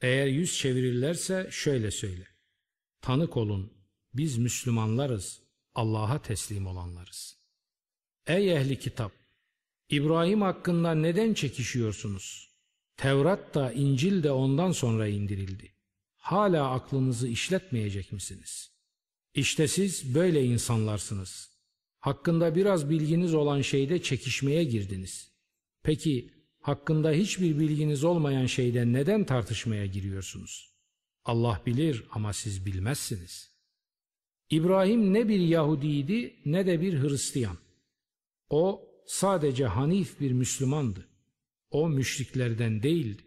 Eğer 0.00 0.26
yüz 0.26 0.58
çevirirlerse 0.58 1.48
şöyle 1.50 1.90
söyle. 1.90 2.26
Tanık 3.00 3.36
olun, 3.36 3.72
biz 4.14 4.38
Müslümanlarız, 4.38 5.42
Allah'a 5.74 6.22
teslim 6.22 6.66
olanlarız. 6.66 7.38
Ey 8.26 8.52
ehli 8.52 8.78
kitap! 8.78 9.23
İbrahim 9.90 10.42
hakkında 10.42 10.94
neden 10.94 11.34
çekişiyorsunuz? 11.34 12.50
Tevrat 12.96 13.54
da 13.54 13.72
İncil 13.72 14.22
de 14.22 14.30
ondan 14.30 14.72
sonra 14.72 15.08
indirildi. 15.08 15.74
Hala 16.16 16.70
aklınızı 16.70 17.28
işletmeyecek 17.28 18.12
misiniz? 18.12 18.70
İşte 19.34 19.68
siz 19.68 20.14
böyle 20.14 20.44
insanlarsınız. 20.44 21.50
Hakkında 22.00 22.54
biraz 22.54 22.90
bilginiz 22.90 23.34
olan 23.34 23.60
şeyde 23.60 24.02
çekişmeye 24.02 24.64
girdiniz. 24.64 25.32
Peki 25.82 26.30
hakkında 26.60 27.10
hiçbir 27.10 27.58
bilginiz 27.58 28.04
olmayan 28.04 28.46
şeyden 28.46 28.92
neden 28.92 29.24
tartışmaya 29.24 29.86
giriyorsunuz? 29.86 30.74
Allah 31.24 31.62
bilir 31.66 32.04
ama 32.10 32.32
siz 32.32 32.66
bilmezsiniz. 32.66 33.54
İbrahim 34.50 35.14
ne 35.14 35.28
bir 35.28 35.40
Yahudiydi 35.40 36.36
ne 36.44 36.66
de 36.66 36.80
bir 36.80 37.02
Hristiyan. 37.02 37.58
O 38.50 38.93
sadece 39.06 39.66
hanif 39.66 40.20
bir 40.20 40.32
Müslümandı. 40.32 41.06
O 41.70 41.88
müşriklerden 41.88 42.82
değildi. 42.82 43.22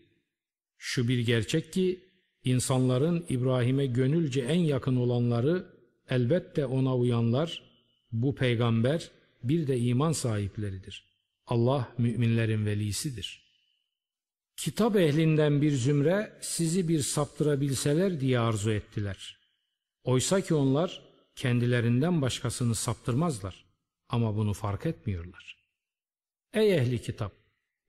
Şu 0.77 1.07
bir 1.07 1.19
gerçek 1.19 1.73
ki 1.73 1.99
insanların 2.43 3.25
İbrahim'e 3.29 3.85
gönülce 3.85 4.41
en 4.41 4.59
yakın 4.59 4.95
olanları 4.95 5.65
elbette 6.09 6.65
ona 6.65 6.97
uyanlar, 6.97 7.63
bu 8.11 8.35
peygamber 8.35 9.11
bir 9.43 9.67
de 9.67 9.79
iman 9.79 10.11
sahipleridir. 10.11 11.03
Allah 11.47 11.93
müminlerin 11.97 12.65
velisidir. 12.65 13.47
Kitap 14.57 14.95
ehlinden 14.95 15.61
bir 15.61 15.71
zümre 15.71 16.37
sizi 16.41 16.87
bir 16.87 16.99
saptırabilseler 16.99 18.19
diye 18.19 18.39
arzu 18.39 18.71
ettiler. 18.71 19.37
Oysa 20.03 20.41
ki 20.41 20.53
onlar 20.53 21.01
kendilerinden 21.35 22.21
başkasını 22.21 22.75
saptırmazlar 22.75 23.65
ama 24.09 24.35
bunu 24.35 24.53
fark 24.53 24.85
etmiyorlar. 24.85 25.56
Ey 26.57 26.75
ehli 26.75 27.01
kitap! 27.01 27.31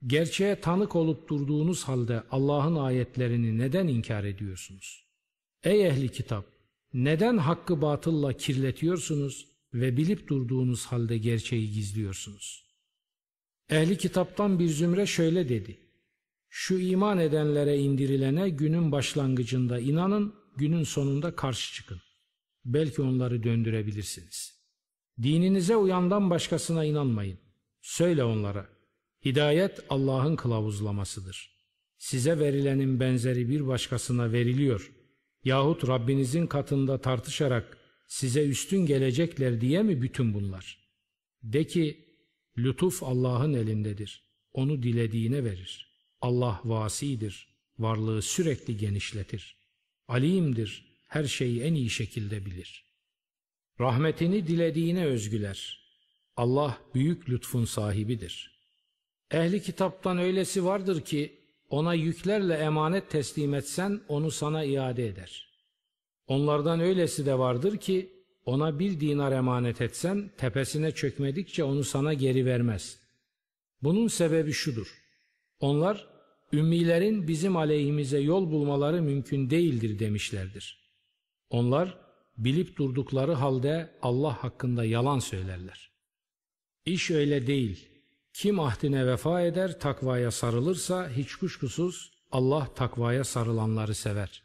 Gerçeğe 0.06 0.60
tanık 0.60 0.96
olup 0.96 1.28
durduğunuz 1.28 1.84
halde 1.84 2.22
Allah'ın 2.30 2.76
ayetlerini 2.76 3.58
neden 3.58 3.86
inkar 3.86 4.24
ediyorsunuz? 4.24 5.04
Ey 5.62 5.86
ehli 5.86 6.08
kitap! 6.08 6.46
Neden 6.92 7.36
hakkı 7.38 7.82
batılla 7.82 8.32
kirletiyorsunuz 8.32 9.48
ve 9.74 9.96
bilip 9.96 10.28
durduğunuz 10.28 10.86
halde 10.86 11.18
gerçeği 11.18 11.72
gizliyorsunuz? 11.72 12.64
Ehli 13.70 13.98
kitaptan 13.98 14.58
bir 14.58 14.68
zümre 14.68 15.06
şöyle 15.06 15.48
dedi. 15.48 15.80
Şu 16.48 16.78
iman 16.78 17.18
edenlere 17.18 17.78
indirilene 17.78 18.48
günün 18.48 18.92
başlangıcında 18.92 19.78
inanın, 19.78 20.34
günün 20.56 20.84
sonunda 20.84 21.36
karşı 21.36 21.74
çıkın. 21.74 22.00
Belki 22.64 23.02
onları 23.02 23.42
döndürebilirsiniz. 23.42 24.60
Dininize 25.22 25.76
uyandan 25.76 26.30
başkasına 26.30 26.84
inanmayın. 26.84 27.47
Söyle 27.80 28.24
onlara, 28.24 28.68
hidayet 29.24 29.80
Allah'ın 29.90 30.36
kılavuzlamasıdır. 30.36 31.58
Size 31.98 32.38
verilenin 32.38 33.00
benzeri 33.00 33.48
bir 33.48 33.66
başkasına 33.66 34.32
veriliyor. 34.32 34.92
Yahut 35.44 35.88
Rabbinizin 35.88 36.46
katında 36.46 37.00
tartışarak 37.00 37.78
size 38.06 38.48
üstün 38.48 38.86
gelecekler 38.86 39.60
diye 39.60 39.82
mi 39.82 40.02
bütün 40.02 40.34
bunlar? 40.34 40.78
De 41.42 41.66
ki, 41.66 42.04
lütuf 42.58 43.02
Allah'ın 43.02 43.54
elindedir. 43.54 44.22
Onu 44.52 44.82
dilediğine 44.82 45.44
verir. 45.44 45.88
Allah 46.20 46.60
vasidir. 46.64 47.48
Varlığı 47.78 48.22
sürekli 48.22 48.76
genişletir. 48.76 49.56
Alimdir. 50.08 50.88
Her 51.06 51.24
şeyi 51.24 51.60
en 51.60 51.74
iyi 51.74 51.90
şekilde 51.90 52.46
bilir. 52.46 52.84
Rahmetini 53.80 54.46
dilediğine 54.46 55.06
özgüler. 55.06 55.87
Allah 56.38 56.78
büyük 56.94 57.30
lütfun 57.30 57.64
sahibidir. 57.64 58.60
Ehli 59.30 59.62
kitaptan 59.62 60.18
öylesi 60.18 60.64
vardır 60.64 61.00
ki 61.00 61.38
ona 61.70 61.94
yüklerle 61.94 62.54
emanet 62.54 63.10
teslim 63.10 63.54
etsen 63.54 64.00
onu 64.08 64.30
sana 64.30 64.64
iade 64.64 65.06
eder. 65.06 65.48
Onlardan 66.26 66.80
öylesi 66.80 67.26
de 67.26 67.38
vardır 67.38 67.76
ki 67.76 68.12
ona 68.44 68.78
bir 68.78 69.00
dinar 69.00 69.32
emanet 69.32 69.80
etsen 69.80 70.30
tepesine 70.36 70.92
çökmedikçe 70.92 71.64
onu 71.64 71.84
sana 71.84 72.14
geri 72.14 72.46
vermez. 72.46 72.98
Bunun 73.82 74.08
sebebi 74.08 74.52
şudur. 74.52 74.94
Onlar 75.60 76.06
ümmilerin 76.52 77.28
bizim 77.28 77.56
aleyhimize 77.56 78.18
yol 78.18 78.50
bulmaları 78.50 79.02
mümkün 79.02 79.50
değildir 79.50 79.98
demişlerdir. 79.98 80.78
Onlar 81.50 81.98
bilip 82.36 82.76
durdukları 82.76 83.32
halde 83.32 83.90
Allah 84.02 84.44
hakkında 84.44 84.84
yalan 84.84 85.18
söylerler. 85.18 85.97
İş 86.88 87.10
öyle 87.10 87.46
değil. 87.46 87.88
Kim 88.32 88.60
ahdine 88.60 89.06
vefa 89.06 89.42
eder, 89.42 89.80
takvaya 89.80 90.30
sarılırsa 90.30 91.10
hiç 91.10 91.36
kuşkusuz 91.36 92.12
Allah 92.32 92.68
takvaya 92.74 93.24
sarılanları 93.24 93.94
sever. 93.94 94.42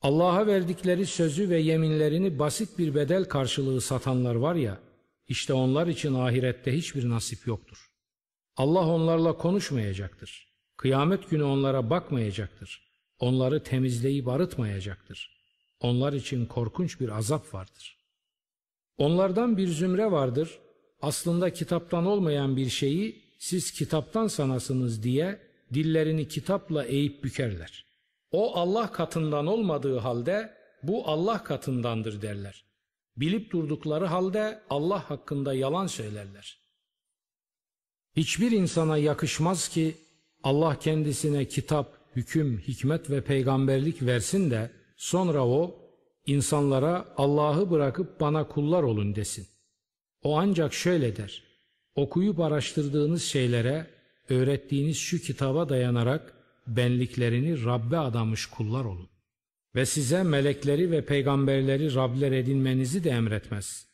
Allah'a 0.00 0.46
verdikleri 0.46 1.06
sözü 1.06 1.50
ve 1.50 1.58
yeminlerini 1.58 2.38
basit 2.38 2.78
bir 2.78 2.94
bedel 2.94 3.24
karşılığı 3.24 3.80
satanlar 3.80 4.34
var 4.34 4.54
ya, 4.54 4.80
işte 5.28 5.52
onlar 5.52 5.86
için 5.86 6.14
ahirette 6.14 6.76
hiçbir 6.76 7.08
nasip 7.08 7.46
yoktur. 7.46 7.90
Allah 8.56 8.86
onlarla 8.86 9.36
konuşmayacaktır. 9.36 10.48
Kıyamet 10.76 11.30
günü 11.30 11.42
onlara 11.42 11.90
bakmayacaktır. 11.90 12.90
Onları 13.18 13.62
temizleyip 13.62 14.28
arıtmayacaktır. 14.28 15.40
Onlar 15.80 16.12
için 16.12 16.46
korkunç 16.46 17.00
bir 17.00 17.08
azap 17.08 17.54
vardır. 17.54 17.98
Onlardan 18.98 19.56
bir 19.56 19.68
zümre 19.68 20.10
vardır, 20.10 20.58
aslında 21.02 21.52
kitaptan 21.52 22.06
olmayan 22.06 22.56
bir 22.56 22.68
şeyi 22.68 23.22
siz 23.38 23.70
kitaptan 23.70 24.26
sanasınız 24.26 25.02
diye 25.02 25.40
dillerini 25.74 26.28
kitapla 26.28 26.84
eğip 26.84 27.24
bükerler. 27.24 27.84
O 28.32 28.56
Allah 28.56 28.92
katından 28.92 29.46
olmadığı 29.46 29.98
halde 29.98 30.54
bu 30.82 31.08
Allah 31.08 31.44
katındandır 31.44 32.22
derler. 32.22 32.64
Bilip 33.16 33.52
durdukları 33.52 34.06
halde 34.06 34.62
Allah 34.70 35.10
hakkında 35.10 35.54
yalan 35.54 35.86
söylerler. 35.86 36.60
Hiçbir 38.16 38.50
insana 38.50 38.96
yakışmaz 38.96 39.68
ki 39.68 39.96
Allah 40.42 40.78
kendisine 40.78 41.44
kitap, 41.44 42.00
hüküm, 42.16 42.58
hikmet 42.58 43.10
ve 43.10 43.24
peygamberlik 43.24 44.02
versin 44.02 44.50
de 44.50 44.70
sonra 44.96 45.46
o 45.46 45.76
insanlara 46.26 47.14
Allah'ı 47.16 47.70
bırakıp 47.70 48.20
bana 48.20 48.48
kullar 48.48 48.82
olun 48.82 49.14
desin. 49.14 49.48
O 50.22 50.38
ancak 50.38 50.74
şöyle 50.74 51.16
der. 51.16 51.42
Okuyup 51.94 52.40
araştırdığınız 52.40 53.22
şeylere, 53.22 53.86
öğrettiğiniz 54.28 54.96
şu 54.96 55.18
kitaba 55.18 55.68
dayanarak 55.68 56.34
benliklerini 56.66 57.64
Rabbe 57.64 57.98
adamış 57.98 58.46
kullar 58.46 58.84
olun. 58.84 59.08
Ve 59.74 59.86
size 59.86 60.22
melekleri 60.22 60.90
ve 60.90 61.04
peygamberleri 61.04 61.94
Rabler 61.94 62.32
edinmenizi 62.32 63.04
de 63.04 63.10
emretmez. 63.10 63.86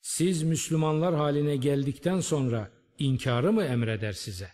Siz 0.00 0.42
Müslümanlar 0.42 1.14
haline 1.14 1.56
geldikten 1.56 2.20
sonra 2.20 2.70
inkarı 2.98 3.52
mı 3.52 3.64
emreder 3.64 4.12
size? 4.12 4.48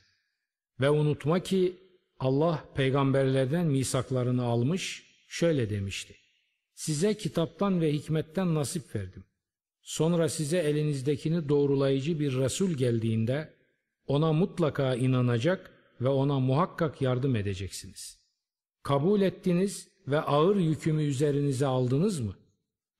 Ve 0.80 0.90
unutma 0.90 1.40
ki 1.40 1.76
Allah 2.18 2.64
peygamberlerden 2.74 3.66
misaklarını 3.66 4.44
almış, 4.44 5.02
şöyle 5.28 5.70
demişti. 5.70 6.16
Size 6.74 7.14
kitaptan 7.14 7.80
ve 7.80 7.92
hikmetten 7.92 8.54
nasip 8.54 8.94
verdim. 8.94 9.24
Sonra 9.84 10.28
size 10.28 10.58
elinizdekini 10.58 11.48
doğrulayıcı 11.48 12.20
bir 12.20 12.36
Resul 12.36 12.70
geldiğinde 12.70 13.54
ona 14.06 14.32
mutlaka 14.32 14.94
inanacak 14.94 15.70
ve 16.00 16.08
ona 16.08 16.40
muhakkak 16.40 17.02
yardım 17.02 17.36
edeceksiniz. 17.36 18.18
Kabul 18.82 19.20
ettiniz 19.20 19.88
ve 20.08 20.20
ağır 20.20 20.56
yükümü 20.56 21.02
üzerinize 21.02 21.66
aldınız 21.66 22.20
mı? 22.20 22.36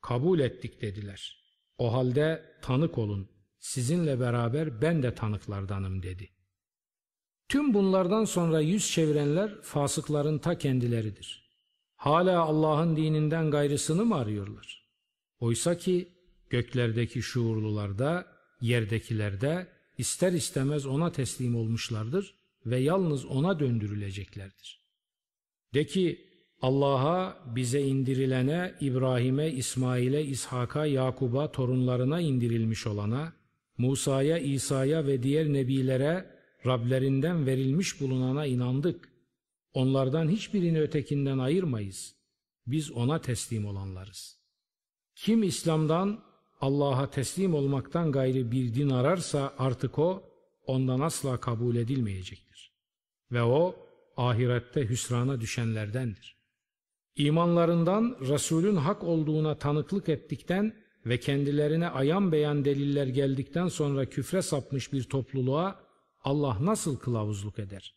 Kabul 0.01 0.39
ettik 0.39 0.83
dediler. 0.83 1.45
O 1.79 1.93
halde 1.93 2.45
tanık 2.63 2.99
olun, 2.99 3.29
sizinle 3.59 4.21
beraber 4.21 4.83
ben 4.83 5.03
de 5.03 5.15
tanıklardanım 5.15 6.03
dedi. 6.03 6.31
Tüm 7.49 7.75
bunlardan 7.75 8.25
sonra 8.25 8.61
yüz 8.61 8.91
çevirenler 8.91 9.63
fasıkların 9.63 10.39
ta 10.39 10.59
kendileridir. 10.59 11.51
Hala 11.97 12.43
Allah'ın 12.43 12.97
dininden 12.97 13.51
gayrısını 13.51 14.05
mı 14.05 14.17
arıyorlar? 14.17 14.89
Oysa 15.39 15.79
ki 15.79 16.14
göklerdeki 16.51 17.23
şuurlularda, 17.23 18.27
yerdekilerde 18.61 19.67
ister 19.99 20.33
istemez 20.33 20.87
ona 20.87 21.13
teslim 21.13 21.57
olmuşlardır 21.57 22.35
ve 22.67 22.79
yalnız 22.79 23.25
ona 23.25 23.61
döndürüleceklerdir. 23.61 24.81
De 25.75 25.87
ki 25.87 26.25
Allah'a, 26.63 27.37
bize 27.57 27.81
indirilene, 27.81 28.75
İbrahim'e, 28.81 29.51
İsmail'e, 29.51 30.25
İshak'a, 30.25 30.87
Yakub'a, 30.87 31.53
torunlarına 31.53 32.21
indirilmiş 32.21 32.87
olana, 32.87 33.33
Musa'ya, 33.79 34.39
İsa'ya 34.39 35.07
ve 35.07 35.23
diğer 35.23 35.53
nebilere 35.53 36.35
Rablerinden 36.67 37.47
verilmiş 37.47 38.01
bulunana 38.01 38.47
inandık. 38.47 39.09
Onlardan 39.75 40.29
hiçbirini 40.29 40.81
ötekinden 40.81 41.39
ayırmayız. 41.39 42.15
Biz 42.67 42.91
ona 42.93 43.21
teslim 43.21 43.67
olanlarız. 43.67 44.39
Kim 45.15 45.43
İslam'dan, 45.43 46.25
Allah'a 46.65 47.11
teslim 47.11 47.55
olmaktan 47.55 48.13
gayri 48.13 48.53
bir 48.53 48.75
din 48.75 48.91
ararsa 48.91 49.55
artık 49.59 49.99
o, 49.99 50.23
ondan 50.67 51.01
asla 51.01 51.41
kabul 51.41 51.77
edilmeyecektir. 51.77 52.73
Ve 53.33 53.43
o, 53.43 53.77
ahirette 54.17 54.89
hüsrana 54.89 55.41
düşenlerdendir. 55.41 56.37
İmanlarından 57.17 58.17
Resulün 58.21 58.77
hak 58.77 59.05
olduğuna 59.05 59.59
tanıklık 59.59 60.09
ettikten 60.09 60.75
ve 61.07 61.21
kendilerine 61.21 61.89
ayan 61.89 62.33
beyan 62.33 62.65
deliller 62.65 63.07
geldikten 63.07 63.69
sonra 63.69 64.07
küfre 64.07 64.43
sapmış 64.43 64.93
bir 64.93 65.03
topluluğa 65.03 65.81
Allah 66.23 66.59
nasıl 66.61 66.99
kılavuzluk 66.99 67.59
eder? 67.59 67.95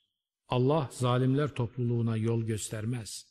Allah 0.47 0.89
zalimler 0.91 1.47
topluluğuna 1.47 2.17
yol 2.17 2.43
göstermez. 2.43 3.25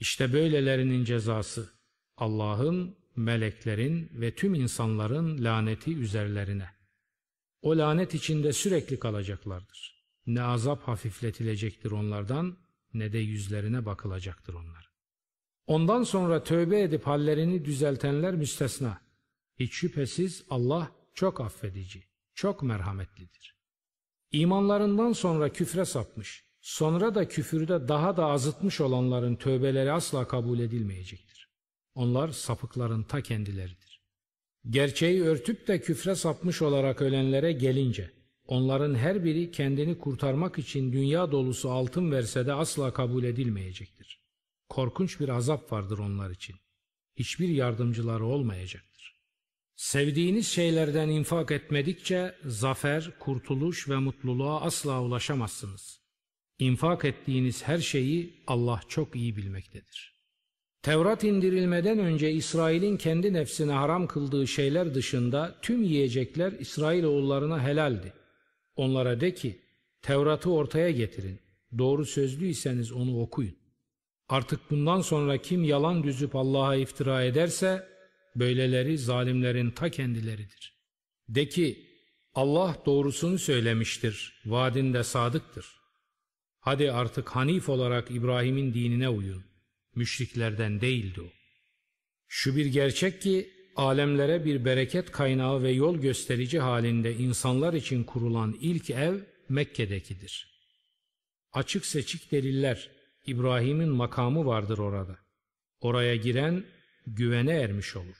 İşte 0.00 0.32
böylelerinin 0.32 1.04
cezası 1.04 1.70
Allah'ın, 2.16 3.03
meleklerin 3.16 4.10
ve 4.12 4.34
tüm 4.34 4.54
insanların 4.54 5.44
laneti 5.44 5.96
üzerlerine. 5.96 6.68
O 7.62 7.78
lanet 7.78 8.14
içinde 8.14 8.52
sürekli 8.52 8.98
kalacaklardır. 8.98 10.04
Ne 10.26 10.42
azap 10.42 10.82
hafifletilecektir 10.82 11.90
onlardan 11.90 12.56
ne 12.94 13.12
de 13.12 13.18
yüzlerine 13.18 13.86
bakılacaktır 13.86 14.54
onlar. 14.54 14.90
Ondan 15.66 16.02
sonra 16.02 16.44
tövbe 16.44 16.82
edip 16.82 17.06
hallerini 17.06 17.64
düzeltenler 17.64 18.34
müstesna. 18.34 19.00
Hiç 19.58 19.72
şüphesiz 19.72 20.44
Allah 20.50 20.92
çok 21.14 21.40
affedici, 21.40 22.04
çok 22.34 22.62
merhametlidir. 22.62 23.54
İmanlarından 24.32 25.12
sonra 25.12 25.52
küfre 25.52 25.84
sapmış, 25.84 26.44
sonra 26.60 27.14
da 27.14 27.28
küfürde 27.28 27.88
daha 27.88 28.16
da 28.16 28.26
azıtmış 28.26 28.80
olanların 28.80 29.36
tövbeleri 29.36 29.92
asla 29.92 30.28
kabul 30.28 30.58
edilmeyecektir. 30.58 31.33
Onlar 31.94 32.28
sapıkların 32.28 33.02
ta 33.02 33.20
kendileridir. 33.20 34.00
Gerçeği 34.70 35.22
örtüp 35.22 35.68
de 35.68 35.80
küfre 35.80 36.14
sapmış 36.14 36.62
olarak 36.62 37.02
ölenlere 37.02 37.52
gelince, 37.52 38.10
onların 38.46 38.94
her 38.94 39.24
biri 39.24 39.50
kendini 39.50 39.98
kurtarmak 39.98 40.58
için 40.58 40.92
dünya 40.92 41.32
dolusu 41.32 41.70
altın 41.70 42.10
verse 42.10 42.46
de 42.46 42.52
asla 42.52 42.92
kabul 42.92 43.24
edilmeyecektir. 43.24 44.20
Korkunç 44.68 45.20
bir 45.20 45.28
azap 45.28 45.72
vardır 45.72 45.98
onlar 45.98 46.30
için. 46.30 46.56
Hiçbir 47.16 47.48
yardımcıları 47.48 48.24
olmayacaktır. 48.24 49.20
Sevdiğiniz 49.76 50.48
şeylerden 50.48 51.08
infak 51.08 51.50
etmedikçe 51.50 52.34
zafer, 52.44 53.18
kurtuluş 53.18 53.88
ve 53.88 53.96
mutluluğa 53.96 54.60
asla 54.60 55.02
ulaşamazsınız. 55.02 56.00
İnfak 56.58 57.04
ettiğiniz 57.04 57.62
her 57.62 57.78
şeyi 57.78 58.44
Allah 58.46 58.80
çok 58.88 59.16
iyi 59.16 59.36
bilmektedir. 59.36 60.13
Tevrat 60.84 61.24
indirilmeden 61.24 61.98
önce 61.98 62.32
İsrail'in 62.32 62.96
kendi 62.96 63.32
nefsine 63.32 63.72
haram 63.72 64.06
kıldığı 64.06 64.46
şeyler 64.46 64.94
dışında 64.94 65.58
tüm 65.62 65.82
yiyecekler 65.82 66.52
İsrail 66.52 67.04
oğullarına 67.04 67.62
helaldi. 67.62 68.12
Onlara 68.76 69.20
de 69.20 69.34
ki, 69.34 69.60
Tevrat'ı 70.02 70.50
ortaya 70.50 70.90
getirin, 70.90 71.40
doğru 71.78 72.06
sözlüyseniz 72.06 72.92
onu 72.92 73.20
okuyun. 73.20 73.56
Artık 74.28 74.60
bundan 74.70 75.00
sonra 75.00 75.38
kim 75.38 75.64
yalan 75.64 76.02
düzüp 76.02 76.36
Allah'a 76.36 76.76
iftira 76.76 77.22
ederse, 77.22 77.88
böyleleri 78.36 78.98
zalimlerin 78.98 79.70
ta 79.70 79.90
kendileridir. 79.90 80.78
De 81.28 81.48
ki, 81.48 81.86
Allah 82.34 82.76
doğrusunu 82.86 83.38
söylemiştir, 83.38 84.42
vaadinde 84.46 85.04
sadıktır. 85.04 85.66
Hadi 86.60 86.92
artık 86.92 87.28
Hanif 87.28 87.68
olarak 87.68 88.10
İbrahim'in 88.10 88.74
dinine 88.74 89.08
uyun. 89.08 89.53
Müşriklerden 89.94 90.80
değildi 90.80 91.20
o. 91.20 91.28
Şu 92.28 92.56
bir 92.56 92.66
gerçek 92.66 93.22
ki, 93.22 93.50
alemlere 93.76 94.44
bir 94.44 94.64
bereket 94.64 95.10
kaynağı 95.10 95.62
ve 95.62 95.70
yol 95.70 95.96
gösterici 95.98 96.60
halinde 96.60 97.16
insanlar 97.16 97.74
için 97.74 98.04
kurulan 98.04 98.56
ilk 98.60 98.90
ev 98.90 99.20
Mekke'dekidir. 99.48 100.54
Açık 101.52 101.86
seçik 101.86 102.32
deliller, 102.32 102.90
İbrahim'in 103.26 103.88
makamı 103.88 104.46
vardır 104.46 104.78
orada. 104.78 105.18
Oraya 105.80 106.16
giren 106.16 106.64
güvene 107.06 107.52
ermiş 107.52 107.96
olur. 107.96 108.16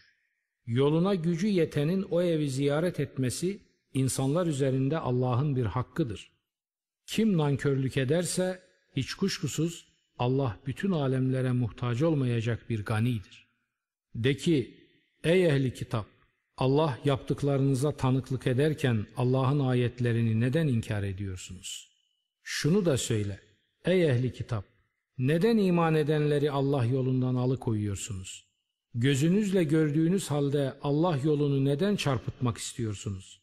Yoluna 0.67 1.15
gücü 1.15 1.47
yetenin 1.47 2.03
o 2.03 2.23
evi 2.23 2.51
ziyaret 2.51 3.01
etmesi 3.01 3.61
insanlar 3.95 4.47
üzerinde 4.47 4.99
Allah'ın 4.99 5.57
bir 5.57 5.65
hakkıdır. 5.65 6.31
Kim 7.07 7.37
nankörlük 7.39 7.97
ederse 7.97 8.63
hiç 8.97 9.15
kuşkusuz 9.15 9.94
Allah 10.19 10.59
bütün 10.67 10.91
alemlere 10.91 11.53
muhtaç 11.53 12.03
olmayacak 12.03 12.71
bir 12.71 12.85
ganidir. 12.85 13.47
De 14.15 14.37
ki 14.37 14.89
ey 15.25 15.47
ehli 15.47 15.75
kitap 15.75 16.07
Allah 16.57 16.99
yaptıklarınıza 17.05 17.97
tanıklık 17.97 18.47
ederken 18.47 19.07
Allah'ın 19.17 19.61
ayetlerini 19.61 20.41
neden 20.41 20.69
inkar 20.69 21.03
ediyorsunuz? 21.03 21.91
Şunu 22.43 22.85
da 22.85 22.97
söyle 22.97 23.41
ey 23.85 24.05
ehli 24.11 24.33
kitap 24.33 24.65
neden 25.19 25.59
iman 25.59 25.95
edenleri 25.95 26.51
Allah 26.51 26.85
yolundan 26.85 27.35
alıkoyuyorsunuz? 27.35 28.45
Gözünüzle 28.95 29.65
gördüğünüz 29.65 30.31
halde 30.31 30.79
Allah 30.83 31.19
yolunu 31.25 31.65
neden 31.65 31.97
çarpıtmak 31.97 32.59
istiyorsunuz? 32.59 33.41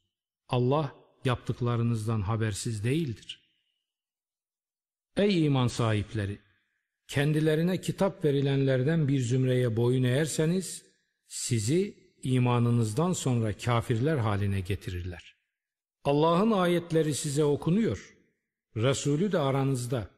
Allah 0.49 0.95
yaptıklarınızdan 1.25 2.21
habersiz 2.21 2.83
değildir. 2.83 3.41
Ey 5.17 5.45
iman 5.45 5.67
sahipleri! 5.67 6.39
Kendilerine 7.11 7.81
kitap 7.81 8.25
verilenlerden 8.25 9.07
bir 9.07 9.19
zümreye 9.19 9.75
boyun 9.75 10.03
eğerseniz, 10.03 10.85
sizi 11.27 11.97
imanınızdan 12.23 13.13
sonra 13.13 13.57
kafirler 13.57 14.17
haline 14.17 14.59
getirirler. 14.61 15.35
Allah'ın 16.03 16.51
ayetleri 16.51 17.13
size 17.13 17.43
okunuyor. 17.43 18.15
Resulü 18.75 19.31
de 19.31 19.39
aranızda. 19.39 20.09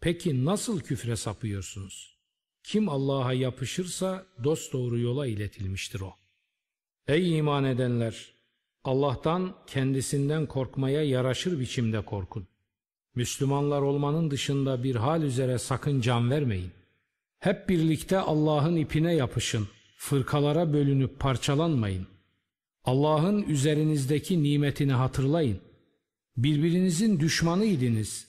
Peki 0.00 0.44
nasıl 0.44 0.80
küfre 0.80 1.16
sapıyorsunuz? 1.16 2.18
Kim 2.62 2.88
Allah'a 2.88 3.32
yapışırsa 3.32 4.26
dosdoğru 4.44 4.98
yola 4.98 5.26
iletilmiştir 5.26 6.00
o. 6.00 6.14
Ey 7.06 7.38
iman 7.38 7.64
edenler! 7.64 8.34
Allah'tan 8.84 9.56
kendisinden 9.66 10.46
korkmaya 10.46 11.02
yaraşır 11.02 11.60
biçimde 11.60 12.04
korkun. 12.04 12.49
Müslümanlar 13.20 13.82
olmanın 13.82 14.30
dışında 14.30 14.82
bir 14.82 14.96
hal 14.96 15.22
üzere 15.22 15.58
sakın 15.58 16.00
can 16.00 16.30
vermeyin. 16.30 16.70
Hep 17.38 17.68
birlikte 17.68 18.18
Allah'ın 18.18 18.76
ipine 18.76 19.14
yapışın. 19.14 19.68
Fırkalara 19.96 20.72
bölünüp 20.72 21.18
parçalanmayın. 21.18 22.06
Allah'ın 22.84 23.42
üzerinizdeki 23.42 24.42
nimetini 24.42 24.92
hatırlayın. 24.92 25.60
Birbirinizin 26.36 27.20
düşmanıydınız. 27.20 28.26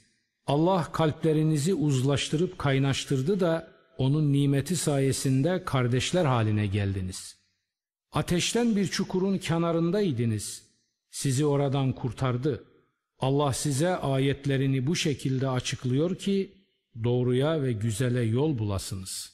Allah 0.48 0.92
kalplerinizi 0.92 1.74
uzlaştırıp 1.74 2.60
kaynaştırdı 2.60 3.40
da 3.40 3.68
onun 3.98 4.34
nimeti 4.34 4.76
sayesinde 4.76 5.64
kardeşler 5.66 6.26
haline 6.26 6.68
geldiniz. 6.68 7.38
Ateşten 8.12 8.76
bir 8.76 8.88
çukurun 8.88 9.38
kenarındaydınız. 9.38 10.64
Sizi 11.12 11.46
oradan 11.46 11.94
kurtardı. 11.94 12.71
Allah 13.22 13.54
size 13.54 13.96
ayetlerini 13.96 14.88
bu 14.88 14.96
şekilde 14.96 15.50
açıklıyor 15.50 16.16
ki 16.16 16.52
doğruya 17.04 17.62
ve 17.62 17.72
güzele 17.72 18.22
yol 18.22 18.60
bulasınız. 18.60 19.34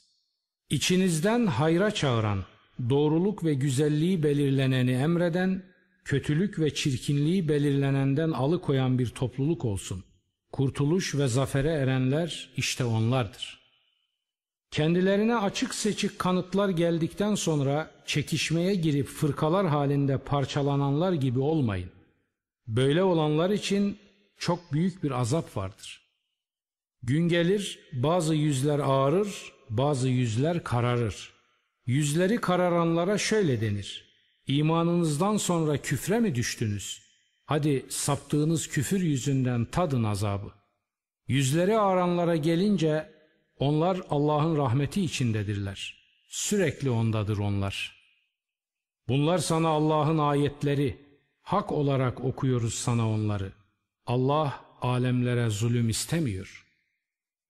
İçinizden 0.70 1.46
hayra 1.46 1.92
çağıran, 1.92 2.46
doğruluk 2.90 3.44
ve 3.44 3.54
güzelliği 3.54 4.24
belirleneni 4.24 4.92
emreden, 4.92 5.64
kötülük 6.06 6.60
ve 6.60 6.74
çirkinliği 6.74 7.50
belirlenenden 7.50 8.32
alıkoyan 8.32 9.00
bir 9.00 9.08
topluluk 9.08 9.66
olsun. 9.66 10.04
Kurtuluş 10.52 11.16
ve 11.16 11.28
zafere 11.28 11.72
erenler 11.72 12.50
işte 12.58 12.86
onlardır. 12.86 13.60
Kendilerine 14.72 15.36
açık 15.36 15.76
seçik 15.76 16.20
kanıtlar 16.20 16.70
geldikten 16.70 17.36
sonra 17.36 17.92
çekişmeye 18.06 18.76
girip 18.76 19.08
fırkalar 19.08 19.68
halinde 19.68 20.18
parçalananlar 20.18 21.14
gibi 21.14 21.40
olmayın. 21.40 21.97
Böyle 22.68 23.04
olanlar 23.04 23.50
için 23.50 24.00
çok 24.38 24.74
büyük 24.74 25.04
bir 25.04 25.12
azap 25.12 25.58
vardır. 25.58 26.02
Gün 27.04 27.30
gelir 27.30 27.80
bazı 27.94 28.36
yüzler 28.36 28.80
ağarır, 28.80 29.54
bazı 29.70 30.10
yüzler 30.10 30.64
kararır. 30.64 31.34
Yüzleri 31.86 32.42
kararanlara 32.42 33.18
şöyle 33.18 33.62
denir. 33.62 34.08
İmanınızdan 34.48 35.38
sonra 35.38 35.78
küfre 35.78 36.20
mi 36.20 36.36
düştünüz? 36.36 37.02
Hadi 37.46 37.86
saptığınız 37.90 38.68
küfür 38.68 39.02
yüzünden 39.02 39.66
tadın 39.66 40.04
azabı. 40.04 40.52
Yüzleri 41.28 41.80
ağaranlara 41.80 42.36
gelince 42.36 43.18
Onlar 43.60 44.02
Allah'ın 44.10 44.58
rahmeti 44.58 45.02
içindedirler. 45.02 45.96
Sürekli 46.30 46.90
ondadır 46.90 47.38
onlar. 47.38 47.98
Bunlar 49.08 49.38
sana 49.38 49.68
Allah'ın 49.68 50.18
ayetleri. 50.18 51.07
Hak 51.48 51.72
olarak 51.72 52.24
okuyoruz 52.24 52.74
sana 52.74 53.10
onları. 53.10 53.52
Allah 54.06 54.66
alemlere 54.82 55.50
zulüm 55.50 55.90
istemiyor. 55.90 56.66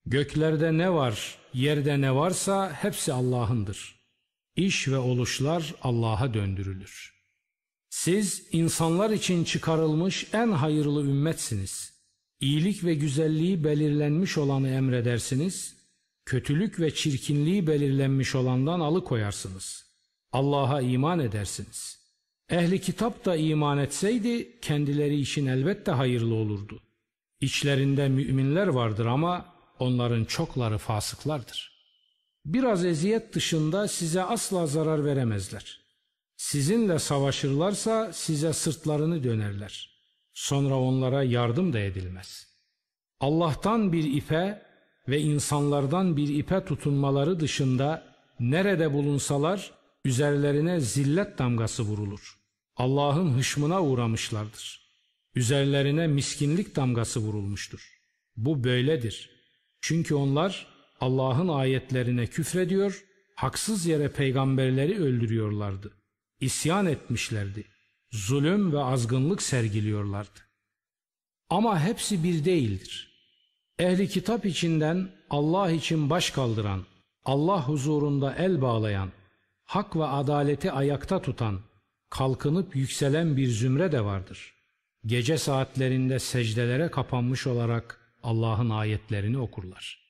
Göklerde 0.05 0.77
ne 0.77 0.93
var, 0.93 1.37
yerde 1.53 2.01
ne 2.01 2.15
varsa 2.15 2.73
hepsi 2.73 3.13
Allah'ındır. 3.13 3.95
İş 4.55 4.87
ve 4.87 4.97
oluşlar 4.97 5.75
Allah'a 5.81 6.33
döndürülür. 6.33 7.13
Siz 7.89 8.47
insanlar 8.51 9.09
için 9.09 9.43
çıkarılmış 9.43 10.27
en 10.33 10.51
hayırlı 10.51 11.01
ümmetsiniz. 11.01 11.93
İyilik 12.39 12.83
ve 12.83 12.93
güzelliği 12.93 13.63
belirlenmiş 13.63 14.37
olanı 14.37 14.69
emredersiniz, 14.69 15.75
kötülük 16.25 16.79
ve 16.79 16.93
çirkinliği 16.93 17.67
belirlenmiş 17.67 18.35
olandan 18.35 18.79
alıkoyarsınız. 18.79 19.85
Allah'a 20.31 20.81
iman 20.81 21.19
edersiniz. 21.19 21.96
Ehli 22.49 22.81
kitap 22.81 23.25
da 23.25 23.35
iman 23.35 23.77
etseydi 23.77 24.59
kendileri 24.61 25.19
için 25.19 25.45
elbette 25.45 25.91
hayırlı 25.91 26.33
olurdu. 26.35 26.79
İçlerinde 27.41 28.09
müminler 28.09 28.67
vardır 28.67 29.05
ama 29.05 29.45
onların 29.79 30.25
çokları 30.25 30.77
fasıklardır. 30.77 31.71
Biraz 32.45 32.85
eziyet 32.85 33.33
dışında 33.33 33.87
size 33.87 34.23
asla 34.23 34.67
zarar 34.67 35.05
veremezler. 35.05 35.81
Sizinle 36.37 36.99
savaşırlarsa 36.99 38.13
size 38.13 38.53
sırtlarını 38.53 39.23
dönerler. 39.23 39.89
Sonra 40.33 40.79
onlara 40.79 41.23
yardım 41.23 41.73
da 41.73 41.79
edilmez. 41.79 42.47
Allah'tan 43.19 43.93
bir 43.93 44.03
ipe 44.13 44.61
ve 45.07 45.19
insanlardan 45.19 46.17
bir 46.17 46.27
ipe 46.27 46.65
tutunmaları 46.65 47.39
dışında 47.39 48.15
nerede 48.39 48.93
bulunsalar 48.93 49.71
üzerlerine 50.05 50.79
zillet 50.79 51.37
damgası 51.37 51.83
vurulur. 51.83 52.36
Allah'ın 52.77 53.37
hışmına 53.37 53.81
uğramışlardır. 53.81 54.81
Üzerlerine 55.35 56.07
miskinlik 56.07 56.75
damgası 56.75 57.19
vurulmuştur. 57.19 57.97
Bu 58.35 58.63
böyledir. 58.63 59.29
Çünkü 59.81 60.15
onlar 60.15 60.67
Allah'ın 61.01 61.47
ayetlerine 61.47 62.27
küfrediyor, 62.27 63.05
haksız 63.35 63.85
yere 63.85 64.11
peygamberleri 64.11 64.99
öldürüyorlardı. 64.99 65.93
İsyan 66.39 66.85
etmişlerdi. 66.85 67.63
Zulüm 68.11 68.73
ve 68.73 68.79
azgınlık 68.79 69.41
sergiliyorlardı. 69.41 70.39
Ama 71.49 71.79
hepsi 71.79 72.23
bir 72.23 72.45
değildir. 72.45 73.11
Ehli 73.79 74.07
kitap 74.07 74.45
içinden 74.45 75.09
Allah 75.29 75.71
için 75.71 76.09
baş 76.09 76.31
kaldıran, 76.31 76.85
Allah 77.25 77.67
huzurunda 77.67 78.35
el 78.35 78.61
bağlayan, 78.61 79.11
hak 79.63 79.95
ve 79.95 80.05
adaleti 80.05 80.71
ayakta 80.71 81.21
tutan, 81.21 81.59
kalkınıp 82.09 82.75
yükselen 82.75 83.37
bir 83.37 83.47
zümre 83.47 83.91
de 83.91 84.05
vardır. 84.05 84.53
Gece 85.05 85.37
saatlerinde 85.37 86.19
secdelere 86.19 86.91
kapanmış 86.91 87.47
olarak 87.47 88.01
Allah'ın 88.23 88.69
ayetlerini 88.69 89.37
okurlar. 89.37 90.07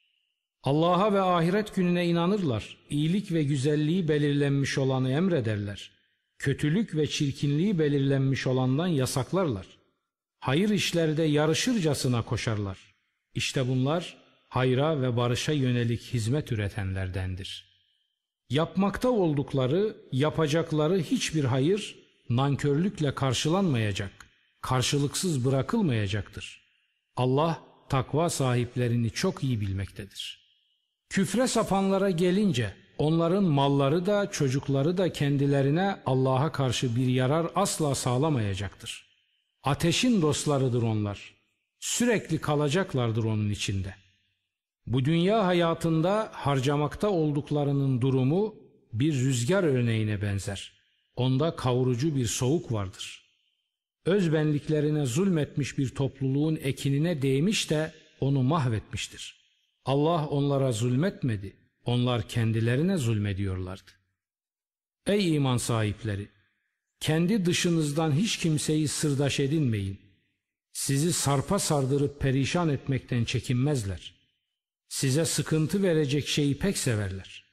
Allah'a 0.64 1.14
ve 1.14 1.22
ahiret 1.22 1.76
gününe 1.76 2.08
inanırlar. 2.08 2.78
İyilik 2.90 3.32
ve 3.32 3.44
güzelliği 3.44 4.08
belirlenmiş 4.08 4.78
olanı 4.78 5.12
emrederler. 5.12 5.92
Kötülük 6.40 6.96
ve 6.96 7.08
çirkinliği 7.08 7.80
belirlenmiş 7.80 8.48
olandan 8.48 8.88
yasaklarlar. 8.88 9.68
Hayır 10.40 10.70
işlerde 10.70 11.24
yarışırcasına 11.24 12.22
koşarlar. 12.22 12.78
İşte 13.34 13.68
bunlar 13.68 14.18
hayra 14.50 15.02
ve 15.02 15.18
barışa 15.18 15.52
yönelik 15.52 16.02
hizmet 16.02 16.52
üretenlerdendir. 16.52 17.77
Yapmakta 18.50 19.10
oldukları, 19.10 19.98
yapacakları 20.12 20.98
hiçbir 21.00 21.44
hayır 21.44 21.96
nankörlükle 22.30 23.16
karşılanmayacak, 23.16 24.12
karşılıksız 24.62 25.46
bırakılmayacaktır. 25.46 26.62
Allah 27.16 27.62
takva 27.90 28.30
sahiplerini 28.30 29.10
çok 29.12 29.44
iyi 29.44 29.62
bilmektedir. 29.62 30.48
Küfre 31.10 31.48
sapanlara 31.48 32.10
gelince 32.10 32.74
onların 32.98 33.44
malları 33.44 34.06
da 34.06 34.32
çocukları 34.32 34.98
da 34.98 35.14
kendilerine 35.14 36.02
Allah'a 36.06 36.52
karşı 36.52 36.96
bir 36.96 37.08
yarar 37.08 37.52
asla 37.56 37.96
sağlamayacaktır. 37.96 39.08
Ateşin 39.64 40.22
dostlarıdır 40.22 40.82
onlar. 40.82 41.34
Sürekli 41.80 42.42
kalacaklardır 42.42 43.24
onun 43.24 43.50
içinde. 43.50 43.96
Bu 44.88 45.06
dünya 45.06 45.46
hayatında 45.46 46.30
harcamakta 46.34 47.10
olduklarının 47.10 48.02
durumu 48.02 48.56
bir 48.94 49.14
rüzgar 49.14 49.64
örneğine 49.64 50.22
benzer. 50.22 50.74
Onda 51.16 51.56
kavurucu 51.56 52.16
bir 52.16 52.26
soğuk 52.26 52.72
vardır. 52.72 53.24
Özbenliklerine 54.06 55.06
zulmetmiş 55.06 55.78
bir 55.78 55.90
topluluğun 55.90 56.60
ekinine 56.62 57.22
değmiş 57.22 57.70
de 57.70 57.94
onu 58.22 58.44
mahvetmiştir. 58.44 59.38
Allah 59.86 60.28
onlara 60.28 60.72
zulmetmedi. 60.72 61.56
Onlar 61.86 62.28
kendilerine 62.28 62.98
zulmediyorlardı. 62.98 63.92
Ey 65.06 65.36
iman 65.36 65.58
sahipleri! 65.58 66.28
Kendi 67.00 67.46
dışınızdan 67.46 68.12
hiç 68.12 68.38
kimseyi 68.38 68.88
sırdaş 68.88 69.40
edinmeyin. 69.40 70.00
Sizi 70.72 71.14
sarpa 71.14 71.60
sardırıp 71.60 72.22
perişan 72.22 72.70
etmekten 72.70 73.24
çekinmezler. 73.24 74.17
Size 74.90 75.26
sıkıntı 75.26 75.84
verecek 75.84 76.28
şeyi 76.28 76.58
pek 76.58 76.78
severler. 76.78 77.46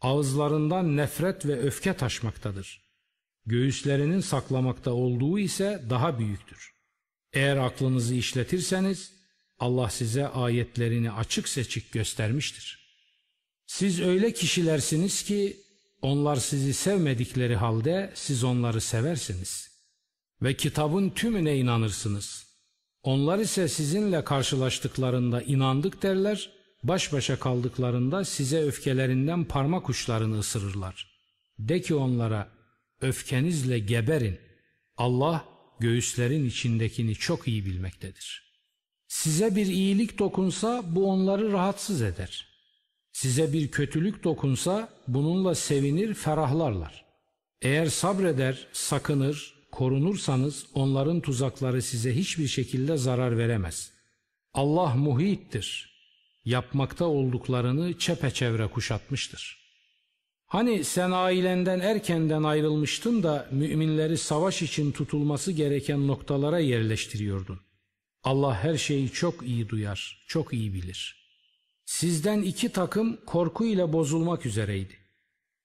Ağızlarından 0.00 0.96
nefret 0.96 1.46
ve 1.46 1.60
öfke 1.60 1.96
taşmaktadır. 1.96 2.80
Göğüslerinin 3.46 4.20
saklamakta 4.20 4.90
olduğu 4.90 5.38
ise 5.38 5.84
daha 5.90 6.18
büyüktür. 6.18 6.74
Eğer 7.32 7.56
aklınızı 7.56 8.14
işletirseniz 8.14 9.12
Allah 9.58 9.90
size 9.90 10.28
ayetlerini 10.28 11.12
açık 11.12 11.48
seçik 11.48 11.92
göstermiştir. 11.92 12.84
Siz 13.66 14.00
öyle 14.00 14.32
kişilersiniz 14.32 15.22
ki 15.22 15.56
onlar 16.02 16.36
sizi 16.36 16.74
sevmedikleri 16.74 17.56
halde 17.56 18.12
siz 18.14 18.44
onları 18.44 18.80
seversiniz. 18.80 19.70
Ve 20.42 20.56
kitabın 20.56 21.10
tümüne 21.10 21.56
inanırsınız. 21.56 22.46
Onlar 23.02 23.38
ise 23.38 23.68
sizinle 23.68 24.24
karşılaştıklarında 24.24 25.42
inandık 25.42 26.02
derler, 26.02 26.50
baş 26.84 27.12
başa 27.12 27.38
kaldıklarında 27.38 28.24
size 28.24 28.62
öfkelerinden 28.62 29.44
parmak 29.44 29.90
uçlarını 29.90 30.38
ısırırlar. 30.38 31.14
De 31.58 31.80
ki 31.80 31.94
onlara, 31.94 32.48
öfkenizle 33.00 33.78
geberin. 33.78 34.38
Allah 34.96 35.44
göğüslerin 35.80 36.46
içindekini 36.46 37.14
çok 37.14 37.48
iyi 37.48 37.66
bilmektedir.'' 37.66 38.44
Size 39.14 39.56
bir 39.56 39.66
iyilik 39.66 40.18
dokunsa 40.18 40.82
bu 40.86 41.10
onları 41.10 41.52
rahatsız 41.52 42.02
eder. 42.02 42.48
Size 43.12 43.52
bir 43.52 43.70
kötülük 43.70 44.24
dokunsa 44.24 44.88
bununla 45.08 45.54
sevinir, 45.54 46.14
ferahlarlar. 46.14 47.04
Eğer 47.62 47.86
sabreder, 47.86 48.66
sakınır, 48.72 49.54
korunursanız 49.72 50.66
onların 50.74 51.20
tuzakları 51.20 51.82
size 51.82 52.16
hiçbir 52.16 52.48
şekilde 52.48 52.96
zarar 52.96 53.38
veremez. 53.38 53.92
Allah 54.54 54.94
muhittir. 54.94 55.93
Yapmakta 56.44 57.04
olduklarını 57.04 57.98
çepeçevre 57.98 58.66
kuşatmıştır. 58.66 59.64
Hani 60.46 60.84
sen 60.84 61.10
ailenden 61.10 61.80
erkenden 61.80 62.42
ayrılmıştın 62.42 63.22
da 63.22 63.48
müminleri 63.52 64.18
savaş 64.18 64.62
için 64.62 64.92
tutulması 64.92 65.52
gereken 65.52 66.08
noktalara 66.08 66.58
yerleştiriyordun. 66.58 67.60
Allah 68.24 68.54
her 68.64 68.76
şeyi 68.76 69.10
çok 69.10 69.42
iyi 69.42 69.68
duyar, 69.68 70.24
çok 70.28 70.52
iyi 70.52 70.74
bilir. 70.74 71.24
Sizden 71.84 72.42
iki 72.42 72.68
takım 72.68 73.18
korkuyla 73.26 73.92
bozulmak 73.92 74.46
üzereydi. 74.46 74.94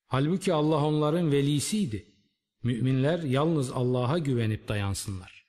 Halbuki 0.08 0.54
Allah 0.54 0.86
onların 0.86 1.32
velisiydi. 1.32 2.06
Müminler 2.64 3.24
yalnız 3.24 3.72
Allah'a 3.72 4.18
güvenip 4.18 4.68
dayansınlar. 4.68 5.46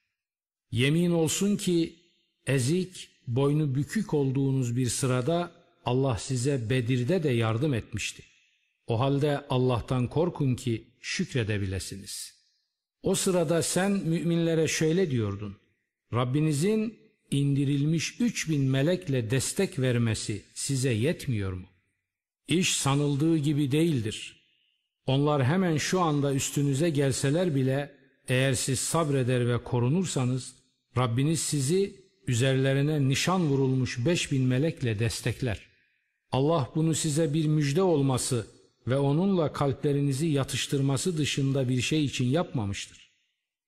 Yemin 0.71 1.11
olsun 1.11 1.57
ki 1.57 1.97
ezik, 2.47 3.11
boynu 3.37 3.75
bükük 3.75 4.14
olduğunuz 4.14 4.77
bir 4.77 4.88
sırada 4.88 5.53
Allah 5.85 6.16
size 6.19 6.71
Bedir'de 6.71 7.23
de 7.23 7.31
yardım 7.31 7.75
etmişti. 7.75 8.23
O 8.87 9.01
halde 9.01 9.47
Allah'tan 9.49 10.09
korkun 10.09 10.55
ki 10.55 10.85
şükredebilesiniz. 11.01 12.35
O 13.03 13.14
sırada 13.14 13.62
sen 13.62 13.93
müminlere 13.93 14.69
şöyle 14.69 15.11
diyordun. 15.11 15.57
Rabbinizin 16.12 16.99
indirilmiş 17.31 18.21
üç 18.21 18.49
bin 18.49 18.71
melekle 18.71 19.31
destek 19.31 19.79
vermesi 19.79 20.43
size 20.55 20.90
yetmiyor 20.93 21.53
mu? 21.53 21.66
İş 22.49 22.77
sanıldığı 22.77 23.37
gibi 23.37 23.73
değildir. 23.73 24.45
Onlar 25.07 25.45
hemen 25.45 25.77
şu 25.77 26.01
anda 26.01 26.35
üstünüze 26.35 26.90
gelseler 26.90 27.55
bile 27.55 27.95
eğer 28.29 28.55
siz 28.55 28.81
sabreder 28.81 29.49
ve 29.49 29.64
korunursanız 29.64 30.55
Rabbiniz 30.97 31.40
sizi 31.40 32.10
üzerlerine 32.31 33.09
nişan 33.09 33.47
vurulmuş 33.47 34.07
beş 34.07 34.33
bin 34.33 34.43
melekle 34.43 34.99
destekler. 34.99 35.61
Allah 36.33 36.71
bunu 36.75 36.95
size 36.95 37.35
bir 37.35 37.47
müjde 37.47 37.83
olması 37.83 38.47
ve 38.87 38.97
onunla 38.97 39.53
kalplerinizi 39.53 40.27
yatıştırması 40.27 41.19
dışında 41.19 41.69
bir 41.69 41.81
şey 41.81 42.05
için 42.05 42.25
yapmamıştır. 42.25 43.11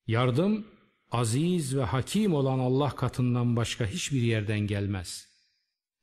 Yardım 0.07 0.65
aziz 1.11 1.75
ve 1.77 1.83
hakim 1.83 2.33
olan 2.33 2.59
Allah 2.59 2.89
katından 2.89 3.55
başka 3.55 3.85
hiçbir 3.85 4.21
yerden 4.21 4.59
gelmez. 4.59 5.27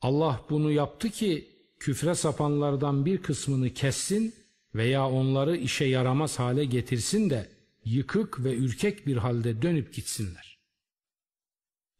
Allah 0.00 0.44
bunu 0.50 0.70
yaptı 0.72 1.10
ki 1.10 1.48
küfre 1.78 2.14
sapanlardan 2.14 3.06
bir 3.06 3.18
kısmını 3.22 3.70
kessin 3.70 4.34
veya 4.74 5.08
onları 5.08 5.56
işe 5.56 5.84
yaramaz 5.84 6.38
hale 6.38 6.64
getirsin 6.64 7.30
de 7.30 7.48
yıkık 7.84 8.44
ve 8.44 8.56
ürkek 8.56 9.06
bir 9.06 9.16
halde 9.16 9.62
dönüp 9.62 9.94
gitsinler. 9.94 10.49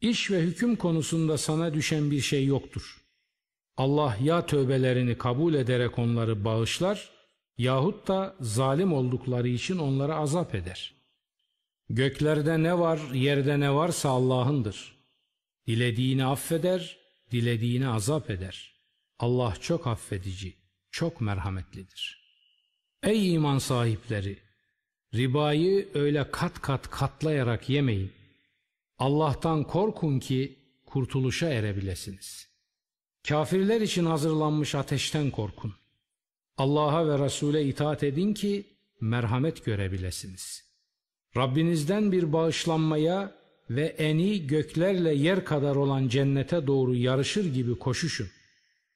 İş 0.01 0.31
ve 0.31 0.41
hüküm 0.41 0.77
konusunda 0.77 1.39
sana 1.39 1.75
düşen 1.75 2.11
bir 2.11 2.21
şey 2.21 2.47
yoktur. 2.47 3.01
Allah 3.77 4.17
ya 4.23 4.47
tövbelerini 4.47 5.19
kabul 5.19 5.55
ederek 5.55 5.99
onları 5.99 6.45
bağışlar 6.45 7.11
yahut 7.59 8.09
da 8.09 8.37
zalim 8.41 8.93
oldukları 8.93 9.49
için 9.49 9.79
onları 9.79 10.15
azap 10.15 10.55
eder. 10.55 10.95
Göklerde 11.89 12.63
ne 12.63 12.79
var, 12.79 13.01
yerde 13.13 13.61
ne 13.61 13.75
varsa 13.75 14.09
Allah'ındır. 14.09 14.97
Dilediğini 15.67 16.25
affeder, 16.25 16.99
dilediğini 17.33 17.89
azap 17.89 18.31
eder. 18.31 18.75
Allah 19.19 19.55
çok 19.61 19.87
affedici, 19.87 20.55
çok 20.91 21.21
merhametlidir. 21.21 22.21
Ey 23.03 23.35
iman 23.35 23.59
sahipleri! 23.59 24.39
Ribayı 25.15 25.89
öyle 25.95 26.31
kat 26.31 26.61
kat 26.61 26.91
katlayarak 26.91 27.69
yemeyin. 27.69 28.13
Allah'tan 29.01 29.65
korkun 29.65 30.19
ki 30.19 30.59
kurtuluşa 30.87 31.49
erebilesiniz. 31.49 32.49
Kafirler 33.29 33.81
için 33.81 34.07
hazırlanmış 34.07 34.75
ateşten 34.75 35.31
korkun. 35.31 35.75
Allah'a 36.57 37.09
ve 37.09 37.25
Resul'e 37.25 37.65
itaat 37.65 38.03
edin 38.03 38.35
ki 38.35 38.67
merhamet 39.01 39.65
görebilesiniz. 39.65 40.65
Rabbinizden 41.37 42.13
bir 42.13 42.33
bağışlanmaya 42.33 43.35
ve 43.71 43.85
eni 43.85 44.47
göklerle 44.47 45.15
yer 45.15 45.45
kadar 45.45 45.77
olan 45.77 46.09
cennete 46.09 46.67
doğru 46.67 46.95
yarışır 46.95 47.55
gibi 47.55 47.79
koşuşun. 47.79 48.29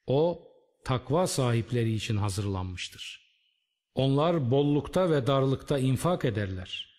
O 0.07 0.49
takva 0.85 1.27
sahipleri 1.27 1.95
için 1.95 2.17
hazırlanmıştır. 2.17 3.25
Onlar 3.95 4.51
bollukta 4.51 5.11
ve 5.11 5.27
darlıkta 5.27 5.79
infak 5.79 6.25
ederler. 6.25 6.95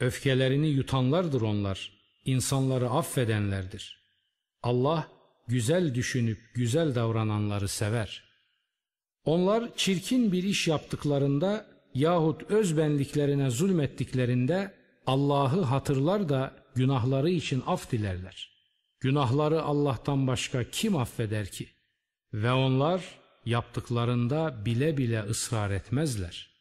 Öfkelerini 0.00 0.68
yutanlardır 0.68 1.40
onlar, 1.40 2.03
insanları 2.24 2.90
affedenlerdir. 2.90 4.04
Allah 4.62 5.08
güzel 5.48 5.94
düşünüp 5.94 6.38
güzel 6.54 6.94
davrananları 6.94 7.68
sever. 7.68 8.24
Onlar 9.24 9.76
çirkin 9.76 10.32
bir 10.32 10.42
iş 10.42 10.68
yaptıklarında 10.68 11.66
yahut 11.94 12.50
özbenliklerine 12.50 13.50
zulmettiklerinde 13.50 14.74
Allah'ı 15.06 15.62
hatırlar 15.62 16.28
da 16.28 16.54
günahları 16.74 17.30
için 17.30 17.62
af 17.66 17.92
dilerler. 17.92 18.54
Günahları 19.00 19.62
Allah'tan 19.62 20.26
başka 20.26 20.64
kim 20.70 20.96
affeder 20.96 21.46
ki? 21.46 21.68
Ve 22.32 22.52
onlar 22.52 23.04
yaptıklarında 23.46 24.66
bile 24.66 24.96
bile 24.96 25.22
ısrar 25.22 25.70
etmezler. 25.70 26.53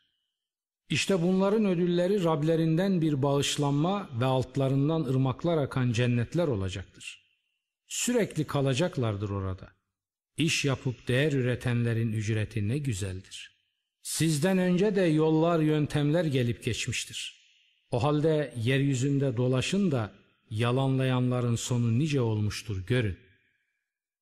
İşte 0.93 1.21
bunların 1.21 1.65
ödülleri 1.65 2.23
Rablerinden 2.23 3.01
bir 3.01 3.21
bağışlanma 3.21 4.10
ve 4.19 4.25
altlarından 4.25 5.03
ırmaklar 5.03 5.58
akan 5.58 5.91
cennetler 5.91 6.47
olacaktır. 6.47 7.23
Sürekli 7.88 8.47
kalacaklardır 8.47 9.29
orada. 9.29 9.69
İş 10.38 10.65
yapıp 10.65 11.08
değer 11.08 11.32
üretenlerin 11.32 12.13
ücreti 12.13 12.67
ne 12.67 12.77
güzeldir. 12.77 13.58
Sizden 14.01 14.58
önce 14.58 14.95
de 14.95 15.01
yollar 15.01 15.60
yöntemler 15.60 16.25
gelip 16.25 16.63
geçmiştir. 16.63 17.41
O 17.91 18.03
halde 18.03 18.53
yeryüzünde 18.58 19.38
dolaşın 19.38 19.91
da 19.91 20.12
yalanlayanların 20.49 21.56
sonu 21.56 21.99
nice 21.99 22.21
olmuştur 22.21 22.86
görün. 22.88 23.17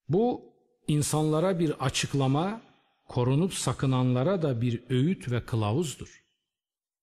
Bu 0.09 0.53
insanlara 0.87 1.59
bir 1.59 1.85
açıklama, 1.85 2.61
korunup 3.07 3.53
sakınanlara 3.53 4.41
da 4.41 4.61
bir 4.61 4.83
öğüt 4.89 5.31
ve 5.31 5.45
kılavuzdur. 5.45 6.21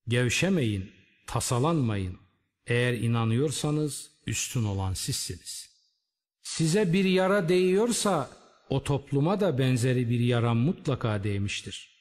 Gevşemeyin, 0.09 0.93
tasalanmayın. 1.27 2.19
Eğer 2.67 2.93
inanıyorsanız 2.93 4.11
üstün 4.27 4.65
olan 4.65 4.95
sizsiniz. 4.95 5.69
Size 6.43 6.93
bir 6.93 7.05
yara 7.05 7.49
değiyorsa 7.49 8.31
o 8.71 8.85
topluma 8.85 9.41
da 9.41 9.59
benzeri 9.59 10.11
bir 10.11 10.21
yara 10.21 10.55
mutlaka 10.55 11.25
değmiştir. 11.25 11.99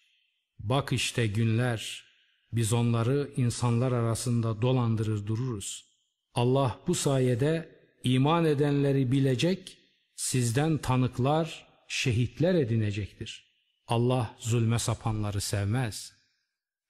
Bak 0.60 0.94
işte 0.94 1.28
günler, 1.28 2.04
biz 2.52 2.74
onları 2.74 3.30
insanlar 3.38 3.92
arasında 3.92 4.62
dolandırır 4.62 5.28
dururuz. 5.28 5.86
Allah 6.34 6.80
bu 6.88 6.96
sayede 6.96 7.70
iman 8.04 8.46
edenleri 8.46 9.12
bilecek, 9.12 9.78
sizden 10.16 10.78
tanıklar, 10.78 11.68
şehitler 11.88 12.56
edinecektir. 12.56 13.48
Allah 13.88 14.36
zulme 14.40 14.80
sapanları 14.80 15.42
sevmez. 15.42 16.14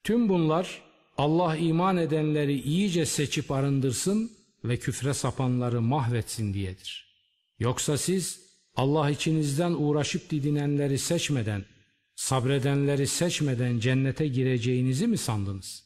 Tüm 0.03 0.29
bunlar 0.29 0.86
Allah 1.17 1.55
iman 1.55 1.97
edenleri 1.97 2.61
iyice 2.61 3.05
seçip 3.05 3.51
arındırsın 3.51 4.31
ve 4.63 4.77
küfre 4.77 5.13
sapanları 5.13 5.81
mahvetsin 5.81 6.53
diyedir. 6.53 7.07
Yoksa 7.59 7.97
siz 7.97 8.47
Allah 8.75 9.09
içinizden 9.09 9.71
uğraşıp 9.71 10.29
didinenleri 10.29 10.99
seçmeden, 10.99 11.65
sabredenleri 12.15 13.07
seçmeden 13.07 13.79
cennete 13.79 14.27
gireceğinizi 14.27 15.07
mi 15.07 15.17
sandınız? 15.17 15.83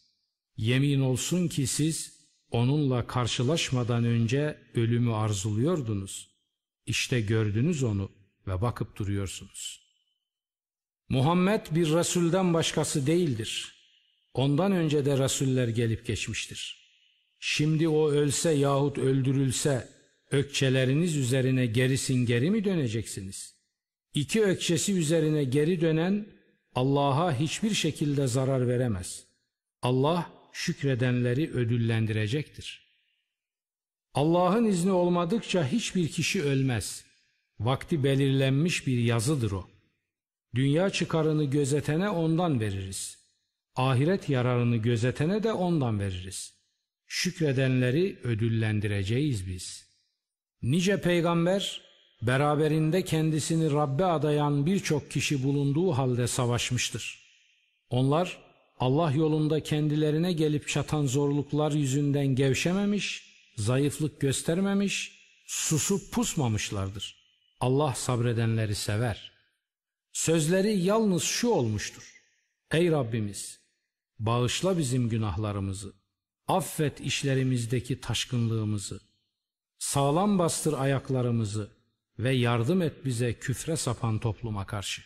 Yemin 0.58 1.02
olsun 1.02 1.48
ki 1.48 1.67
siz 1.67 2.22
onunla 2.52 3.08
karşılaşmadan 3.08 4.04
önce 4.04 4.58
ölümü 4.74 5.13
arzuluyordunuz. 5.13 6.30
İşte 6.86 7.22
gördünüz 7.22 7.84
onu 7.84 8.12
ve 8.48 8.62
bakıp 8.62 8.98
duruyorsunuz. 8.98 9.82
Muhammed 11.10 11.62
bir 11.72 11.94
Resulden 11.94 12.54
başkası 12.54 13.08
değildir. 13.08 13.81
Ondan 14.34 14.72
önce 14.72 15.06
de 15.06 15.17
Resuller 15.17 15.67
gelip 15.67 16.06
geçmiştir. 16.06 16.82
Şimdi 17.39 17.88
o 17.88 18.10
ölse 18.10 18.52
yahut 18.52 18.98
öldürülse 18.98 19.88
ökçeleriniz 20.32 21.15
üzerine 21.15 21.65
gerisin 21.65 22.26
geri 22.26 22.52
mi 22.52 22.63
döneceksiniz? 22.63 23.56
İki 24.13 24.44
ökçesi 24.44 24.94
üzerine 24.94 25.44
geri 25.44 25.82
dönen 25.82 26.26
Allah'a 26.76 27.39
hiçbir 27.39 27.74
şekilde 27.74 28.28
zarar 28.28 28.67
veremez. 28.67 29.26
Allah 29.82 30.32
şükredenleri 30.52 31.52
ödüllendirecektir. 31.52 32.91
Allah'ın 34.13 34.65
izni 34.65 34.91
olmadıkça 34.91 35.67
hiçbir 35.67 36.08
kişi 36.08 36.44
ölmez. 36.44 37.06
Vakti 37.60 38.04
belirlenmiş 38.04 38.88
bir 38.88 38.98
yazıdır 38.98 39.52
o. 39.52 39.67
Dünya 40.56 40.89
çıkarını 40.89 41.44
gözetene 41.44 42.10
ondan 42.10 42.60
veririz. 42.60 43.20
Ahiret 43.75 44.29
yararını 44.29 44.77
gözetene 44.77 45.43
de 45.43 45.53
ondan 45.53 45.99
veririz. 45.99 46.53
Şükredenleri 47.07 48.19
ödüllendireceğiz 48.23 49.47
biz. 49.47 49.91
Nice 50.62 51.01
peygamber 51.01 51.81
beraberinde 52.21 53.01
kendisini 53.01 53.71
Rabbe 53.71 54.05
adayan 54.05 54.65
birçok 54.65 55.12
kişi 55.12 55.43
bulunduğu 55.43 55.91
halde 55.91 56.27
savaşmıştır. 56.27 57.19
Onlar 57.89 58.38
Allah 58.79 59.12
yolunda 59.12 59.63
kendilerine 59.63 60.34
gelip 60.34 60.67
çatan 60.67 61.05
zorluklar 61.05 61.71
yüzünden 61.71 62.27
gevşememiş, 62.27 63.23
zayıflık 63.57 64.21
göstermemiş, 64.21 65.21
susup 65.47 66.12
pusmamışlardır. 66.12 67.22
Allah 67.59 67.93
sabredenleri 67.95 68.76
sever. 68.76 69.32
Sözleri 70.13 70.78
yalnız 70.78 71.24
şu 71.24 71.47
olmuştur. 71.47 72.22
Ey 72.72 72.91
Rabbimiz! 72.91 73.61
Bağışla 74.22 74.78
bizim 74.78 75.09
günahlarımızı. 75.09 75.93
Affet 76.47 77.01
işlerimizdeki 77.01 78.01
taşkınlığımızı. 78.01 78.99
Sağlam 79.78 80.39
bastır 80.39 80.74
ayaklarımızı 80.74 81.69
ve 82.19 82.32
yardım 82.32 82.82
et 82.82 83.05
bize 83.05 83.34
küfre 83.34 83.78
sapan 83.78 84.19
topluma 84.19 84.65
karşı. 84.65 85.01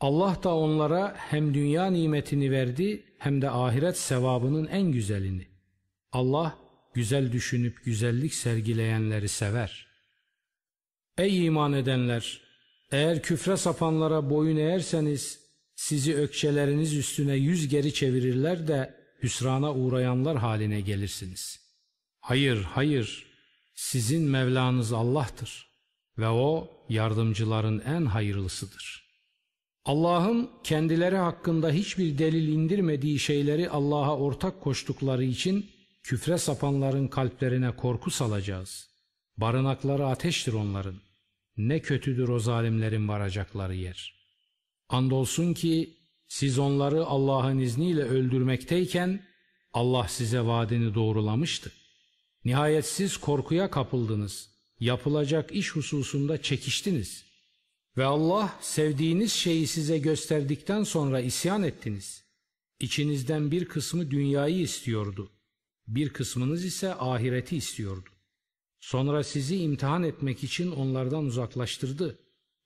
Allah 0.00 0.38
da 0.42 0.54
onlara 0.54 1.14
hem 1.16 1.54
dünya 1.54 1.86
nimetini 1.86 2.50
verdi 2.50 3.04
hem 3.18 3.42
de 3.42 3.50
ahiret 3.50 3.98
sevabının 3.98 4.66
en 4.66 4.92
güzelini. 4.92 5.48
Allah 6.12 6.58
güzel 6.94 7.32
düşünüp 7.32 7.84
güzellik 7.84 8.34
sergileyenleri 8.34 9.28
sever. 9.28 9.86
Ey 11.18 11.46
iman 11.46 11.72
edenler! 11.72 12.40
Eğer 12.90 13.22
küfre 13.22 13.56
sapanlara 13.56 14.30
boyun 14.30 14.56
eğerseniz 14.56 15.43
sizi 15.74 16.14
ökçeleriniz 16.14 16.96
üstüne 16.96 17.34
yüz 17.34 17.68
geri 17.68 17.94
çevirirler 17.94 18.68
de 18.68 18.94
hüsrana 19.22 19.74
uğrayanlar 19.74 20.36
haline 20.36 20.80
gelirsiniz. 20.80 21.60
Hayır, 22.20 22.62
hayır, 22.62 23.26
sizin 23.74 24.22
Mevlanız 24.22 24.92
Allah'tır 24.92 25.68
ve 26.18 26.28
O 26.28 26.70
yardımcıların 26.88 27.82
en 27.86 28.06
hayırlısıdır.'' 28.06 29.04
Allah'ın 29.84 30.50
kendileri 30.64 31.16
hakkında 31.16 31.70
hiçbir 31.70 32.18
delil 32.18 32.48
indirmediği 32.48 33.18
şeyleri 33.18 33.70
Allah'a 33.70 34.18
ortak 34.18 34.60
koştukları 34.60 35.24
için 35.24 35.70
küfre 36.02 36.38
sapanların 36.38 37.08
kalplerine 37.08 37.76
korku 37.76 38.10
salacağız. 38.10 38.90
Barınakları 39.36 40.06
ateştir 40.06 40.52
onların. 40.52 41.00
Ne 41.56 41.80
kötüdür 41.80 42.28
o 42.28 42.38
zalimlerin 42.38 43.08
varacakları 43.08 43.74
yer. 43.74 44.23
Andolsun 44.88 45.54
ki 45.54 45.96
siz 46.28 46.58
onları 46.58 47.04
Allah'ın 47.04 47.58
izniyle 47.58 48.02
öldürmekteyken 48.02 49.22
Allah 49.72 50.08
size 50.08 50.40
vaadini 50.40 50.94
doğrulamıştı. 50.94 51.72
Nihayet 52.44 52.86
siz 52.86 53.16
korkuya 53.16 53.70
kapıldınız. 53.70 54.50
Yapılacak 54.80 55.52
iş 55.52 55.76
hususunda 55.76 56.42
çekiştiniz. 56.42 57.24
Ve 57.96 58.04
Allah 58.04 58.58
sevdiğiniz 58.60 59.32
şeyi 59.32 59.66
size 59.66 59.98
gösterdikten 59.98 60.84
sonra 60.84 61.20
isyan 61.20 61.62
ettiniz. 61.62 62.24
İçinizden 62.80 63.50
bir 63.50 63.64
kısmı 63.64 64.10
dünyayı 64.10 64.60
istiyordu. 64.60 65.30
Bir 65.86 66.08
kısmınız 66.08 66.64
ise 66.64 66.94
ahireti 66.94 67.56
istiyordu. 67.56 68.08
Sonra 68.80 69.24
sizi 69.24 69.56
imtihan 69.56 70.02
etmek 70.02 70.44
için 70.44 70.70
onlardan 70.70 71.24
uzaklaştırdı. 71.24 72.18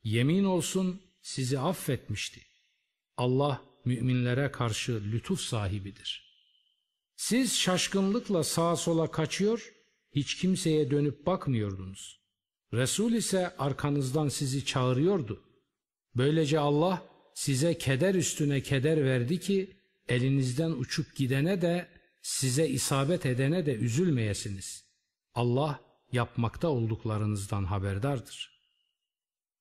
Yemin 0.04 0.44
olsun 0.44 1.00
sizi 1.28 1.58
affetmişti. 1.58 2.40
Allah 3.16 3.62
müminlere 3.84 4.52
karşı 4.52 5.02
lütuf 5.12 5.40
sahibidir. 5.40 6.10
Siz 7.16 7.56
şaşkınlıkla 7.58 8.44
sağa 8.44 8.76
sola 8.76 9.10
kaçıyor, 9.10 9.72
hiç 10.12 10.36
kimseye 10.36 10.90
dönüp 10.90 11.26
bakmıyordunuz. 11.26 12.20
Resul 12.72 13.12
ise 13.12 13.56
arkanızdan 13.56 14.28
sizi 14.28 14.64
çağırıyordu. 14.64 15.42
Böylece 16.16 16.58
Allah 16.58 17.02
size 17.34 17.78
keder 17.78 18.14
üstüne 18.14 18.62
keder 18.62 19.04
verdi 19.04 19.40
ki 19.40 19.76
elinizden 20.08 20.70
uçup 20.70 21.16
gidene 21.16 21.62
de 21.62 21.88
size 22.22 22.68
isabet 22.68 23.26
edene 23.26 23.66
de 23.66 23.74
üzülmeyesiniz. 23.74 24.84
Allah 25.34 25.80
yapmakta 26.12 26.68
olduklarınızdan 26.68 27.64
haberdardır. 27.64 28.57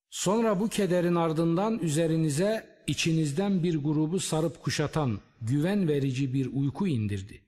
Sonra 0.09 0.59
bu 0.59 0.69
kederin 0.69 1.15
ardından 1.15 1.79
üzerinize 1.79 2.67
içinizden 2.87 3.63
bir 3.63 3.75
grubu 3.75 4.19
sarıp 4.19 4.63
kuşatan 4.63 5.19
güven 5.41 5.87
verici 5.87 6.33
bir 6.33 6.49
uyku 6.53 6.87
indirdi. 6.87 7.41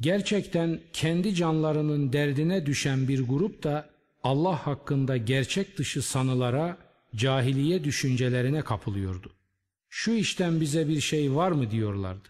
Gerçekten 0.00 0.80
kendi 0.92 1.34
canlarının 1.34 2.12
derdine 2.12 2.66
düşen 2.66 3.08
bir 3.08 3.20
grup 3.20 3.62
da 3.62 3.90
Allah 4.22 4.66
hakkında 4.66 5.16
gerçek 5.16 5.78
dışı 5.78 6.02
sanılara, 6.02 6.78
cahiliye 7.16 7.84
düşüncelerine 7.84 8.62
kapılıyordu. 8.62 9.32
Şu 9.88 10.10
işten 10.12 10.60
bize 10.60 10.88
bir 10.88 11.00
şey 11.00 11.34
var 11.34 11.50
mı 11.50 11.70
diyorlardı. 11.70 12.28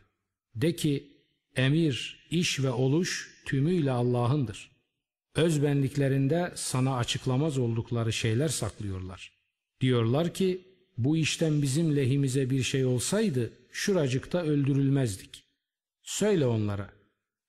De 0.54 0.76
ki 0.76 1.12
emir, 1.56 2.26
iş 2.30 2.60
ve 2.60 2.70
oluş 2.70 3.42
tümüyle 3.46 3.90
Allah'ındır. 3.90 4.70
Özbenliklerinde 5.34 6.52
sana 6.54 6.96
açıklamaz 6.96 7.58
oldukları 7.58 8.12
şeyler 8.12 8.48
saklıyorlar. 8.48 9.37
Diyorlar 9.80 10.34
ki 10.34 10.64
bu 10.98 11.16
işten 11.16 11.62
bizim 11.62 11.96
lehimize 11.96 12.50
bir 12.50 12.62
şey 12.62 12.84
olsaydı 12.84 13.52
şuracıkta 13.72 14.42
öldürülmezdik. 14.42 15.44
Söyle 16.02 16.46
onlara 16.46 16.90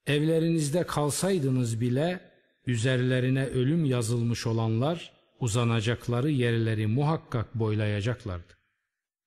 evlerinizde 0.08 0.84
kalsaydınız 0.84 1.82
bile 1.82 2.20
üzerlerine 2.66 3.46
ölüm 3.46 3.86
yazılmış 3.86 4.48
olanlar 4.48 5.14
uzanacakları 5.40 6.32
yerleri 6.32 6.88
muhakkak 6.88 7.56
boylayacaklardı. 7.56 8.54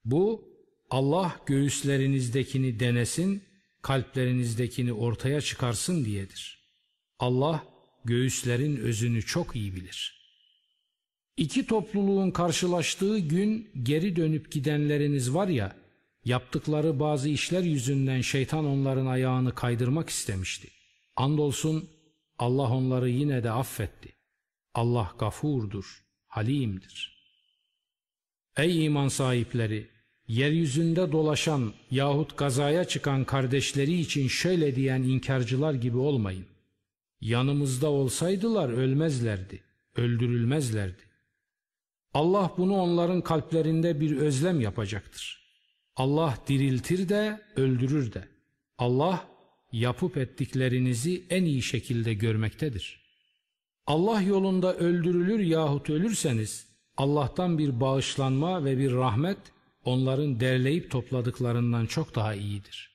Bu 0.05 0.53
Allah 0.91 1.37
göğüslerinizdekini 1.47 2.81
denesin, 2.81 3.43
kalplerinizdekini 3.83 4.93
ortaya 4.93 5.41
çıkarsın 5.41 6.05
diyedir. 6.05 6.69
Allah 7.19 7.65
göğüslerin 8.05 8.77
özünü 8.77 9.23
çok 9.23 9.57
iyi 9.57 9.75
bilir. 9.75 10.22
İki 11.43 11.67
topluluğun 11.67 12.31
karşılaştığı 12.31 13.19
gün 13.19 13.71
geri 13.83 14.17
dönüp 14.17 14.53
gidenleriniz 14.53 15.35
var 15.35 15.49
ya, 15.49 15.77
yaptıkları 16.25 17.01
bazı 17.01 17.29
işler 17.29 17.63
yüzünden 17.63 18.21
şeytan 18.21 18.65
onların 18.65 19.07
ayağını 19.07 19.55
kaydırmak 19.55 20.11
istemişti. 20.11 20.69
Andolsun 21.17 21.89
Allah 22.39 22.71
onları 22.75 23.09
yine 23.09 23.45
de 23.45 23.51
affetti. 23.51 24.13
Allah 24.75 25.13
gafurdur, 25.19 26.05
halimdir. 26.27 27.17
Ey 28.57 28.85
iman 28.85 29.09
sahipleri! 29.09 29.89
Yeryüzünde 30.29 31.13
dolaşan 31.13 31.73
yahut 31.91 32.39
gazaya 32.39 32.85
çıkan 32.85 33.25
kardeşleri 33.25 34.01
için 34.01 34.29
şöyle 34.29 34.77
diyen 34.77 35.03
inkarcılar 35.03 35.75
gibi 35.75 35.97
olmayın. 35.97 36.47
Yanımızda 37.21 37.91
olsaydılar 37.91 38.69
ölmezlerdi, 38.69 39.61
öldürülmezlerdi. 39.97 41.12
Allah 42.15 42.55
bunu 42.59 42.77
onların 42.77 43.21
kalplerinde 43.21 44.01
bir 44.01 44.17
özlem 44.17 44.61
yapacaktır. 44.61 45.43
Allah 45.97 46.39
diriltir 46.49 47.09
de 47.09 47.41
öldürür 47.57 48.13
de. 48.13 48.29
Allah 48.79 49.29
yapıp 49.73 50.17
ettiklerinizi 50.17 51.25
en 51.31 51.45
iyi 51.45 51.63
şekilde 51.63 52.15
görmektedir. 52.15 53.03
Allah 53.87 54.23
yolunda 54.23 54.75
öldürülür 54.75 55.41
yahut 55.41 55.91
ölürseniz 55.91 56.67
Allah'tan 56.97 57.59
bir 57.59 57.81
bağışlanma 57.81 58.65
ve 58.65 58.79
bir 58.79 58.93
rahmet 58.93 59.39
onların 59.85 60.41
derleyip 60.41 60.91
topladıklarından 60.91 61.87
çok 61.87 62.15
daha 62.15 62.35
iyidir. 62.35 62.93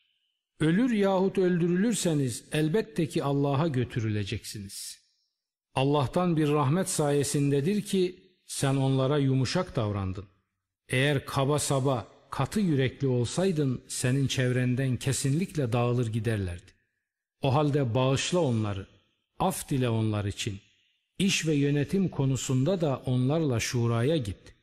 Ölür 0.60 0.92
yahut 0.92 1.38
öldürülürseniz 1.38 2.46
elbette 2.52 3.08
ki 3.08 3.24
Allah'a 3.24 3.68
götürüleceksiniz. 3.68 5.00
Allah'tan 5.76 6.38
bir 6.38 6.50
rahmet 6.50 6.90
sayesindedir 6.90 7.82
ki 7.82 8.27
sen 8.48 8.76
onlara 8.76 9.18
yumuşak 9.18 9.76
davrandın. 9.76 10.26
Eğer 10.90 11.26
kaba 11.26 11.60
saba, 11.60 12.08
katı 12.30 12.60
yürekli 12.60 13.08
olsaydın 13.08 13.84
senin 13.88 14.28
çevrenden 14.28 14.98
kesinlikle 14.98 15.74
dağılır 15.74 16.08
giderlerdi. 16.08 16.72
O 17.42 17.54
halde 17.54 17.96
bağışla 17.96 18.40
onları, 18.40 18.88
af 19.40 19.70
dile 19.70 19.90
onlar 19.90 20.26
için. 20.26 20.60
İş 21.20 21.48
ve 21.48 21.54
yönetim 21.56 22.10
konusunda 22.10 22.82
da 22.82 23.02
onlarla 23.06 23.60
şuraya 23.60 24.18
git. 24.18 24.56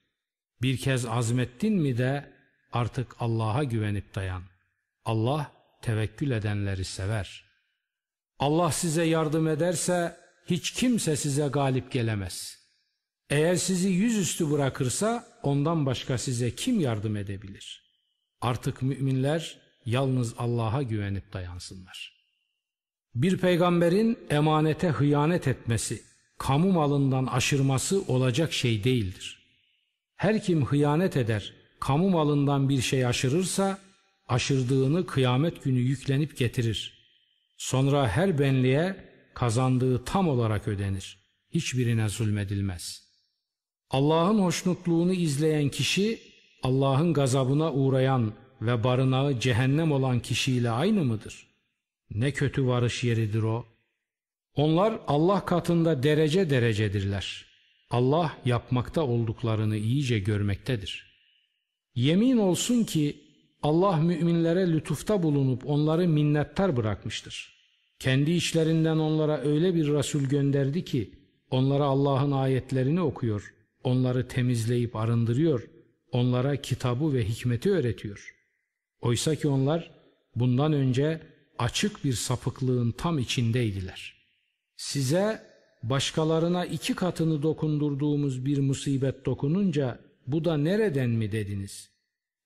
Bir 0.62 0.76
kez 0.76 1.06
azmettin 1.06 1.74
mi 1.74 1.98
de 1.98 2.32
artık 2.72 3.16
Allah'a 3.20 3.64
güvenip 3.64 4.14
dayan. 4.14 4.42
Allah 5.04 5.52
tevekkül 5.82 6.30
edenleri 6.30 6.84
sever. 6.84 7.44
Allah 8.38 8.72
size 8.72 9.04
yardım 9.04 9.48
ederse 9.48 10.16
hiç 10.46 10.70
kimse 10.70 11.16
size 11.16 11.46
galip 11.46 11.92
gelemez. 11.92 12.63
Eğer 13.34 13.56
sizi 13.56 13.88
yüzüstü 13.88 14.50
bırakırsa 14.50 15.26
ondan 15.42 15.86
başka 15.86 16.18
size 16.18 16.54
kim 16.54 16.80
yardım 16.80 17.16
edebilir? 17.16 17.82
Artık 18.40 18.82
müminler 18.82 19.58
yalnız 19.86 20.34
Allah'a 20.38 20.82
güvenip 20.82 21.32
dayansınlar. 21.32 22.12
Bir 23.14 23.38
peygamberin 23.38 24.18
emanete 24.30 24.88
hıyanet 24.88 25.48
etmesi, 25.48 26.02
kamu 26.38 26.72
malından 26.72 27.26
aşırması 27.26 28.02
olacak 28.02 28.52
şey 28.52 28.84
değildir. 28.84 29.38
Her 30.16 30.42
kim 30.42 30.66
hıyanet 30.66 31.16
eder, 31.16 31.52
kamu 31.80 32.10
malından 32.10 32.68
bir 32.68 32.80
şey 32.80 33.06
aşırırsa, 33.06 33.78
aşırdığını 34.28 35.06
kıyamet 35.06 35.64
günü 35.64 35.80
yüklenip 35.80 36.36
getirir. 36.36 36.98
Sonra 37.56 38.08
her 38.08 38.38
benliğe 38.38 38.96
kazandığı 39.34 40.04
tam 40.04 40.28
olarak 40.28 40.68
ödenir. 40.68 41.18
Hiçbirine 41.50 42.08
zulmedilmez. 42.08 43.03
Allah'ın 43.90 44.38
hoşnutluğunu 44.38 45.12
izleyen 45.12 45.68
kişi, 45.68 46.18
Allah'ın 46.62 47.12
gazabına 47.12 47.72
uğrayan 47.72 48.32
ve 48.62 48.84
barınağı 48.84 49.40
cehennem 49.40 49.92
olan 49.92 50.20
kişiyle 50.20 50.70
aynı 50.70 51.04
mıdır? 51.04 51.46
Ne 52.10 52.32
kötü 52.32 52.66
varış 52.66 53.04
yeridir 53.04 53.42
o. 53.42 53.66
Onlar 54.56 55.00
Allah 55.06 55.44
katında 55.44 56.02
derece 56.02 56.50
derecedirler. 56.50 57.46
Allah 57.90 58.36
yapmakta 58.44 59.02
olduklarını 59.02 59.76
iyice 59.76 60.18
görmektedir. 60.18 61.14
Yemin 61.94 62.36
olsun 62.36 62.84
ki 62.84 63.16
Allah 63.62 63.96
müminlere 63.96 64.72
lütufta 64.72 65.22
bulunup 65.22 65.66
onları 65.66 66.08
minnettar 66.08 66.76
bırakmıştır. 66.76 67.54
Kendi 67.98 68.30
işlerinden 68.30 68.96
onlara 68.96 69.40
öyle 69.40 69.74
bir 69.74 69.92
Resul 69.92 70.22
gönderdi 70.22 70.84
ki 70.84 71.10
onlara 71.50 71.84
Allah'ın 71.84 72.32
ayetlerini 72.32 73.00
okuyor, 73.00 73.53
onları 73.84 74.28
temizleyip 74.28 74.96
arındırıyor, 74.96 75.68
onlara 76.12 76.56
kitabı 76.56 77.12
ve 77.12 77.28
hikmeti 77.28 77.70
öğretiyor. 77.70 78.34
Oysa 79.00 79.34
ki 79.34 79.48
onlar 79.48 79.90
bundan 80.36 80.72
önce 80.72 81.20
açık 81.58 82.04
bir 82.04 82.12
sapıklığın 82.12 82.90
tam 82.92 83.18
içindeydiler. 83.18 84.14
Size 84.76 85.42
başkalarına 85.82 86.66
iki 86.66 86.94
katını 86.94 87.42
dokundurduğumuz 87.42 88.44
bir 88.44 88.58
musibet 88.58 89.26
dokununca 89.26 90.00
bu 90.26 90.44
da 90.44 90.56
nereden 90.56 91.10
mi 91.10 91.32
dediniz? 91.32 91.90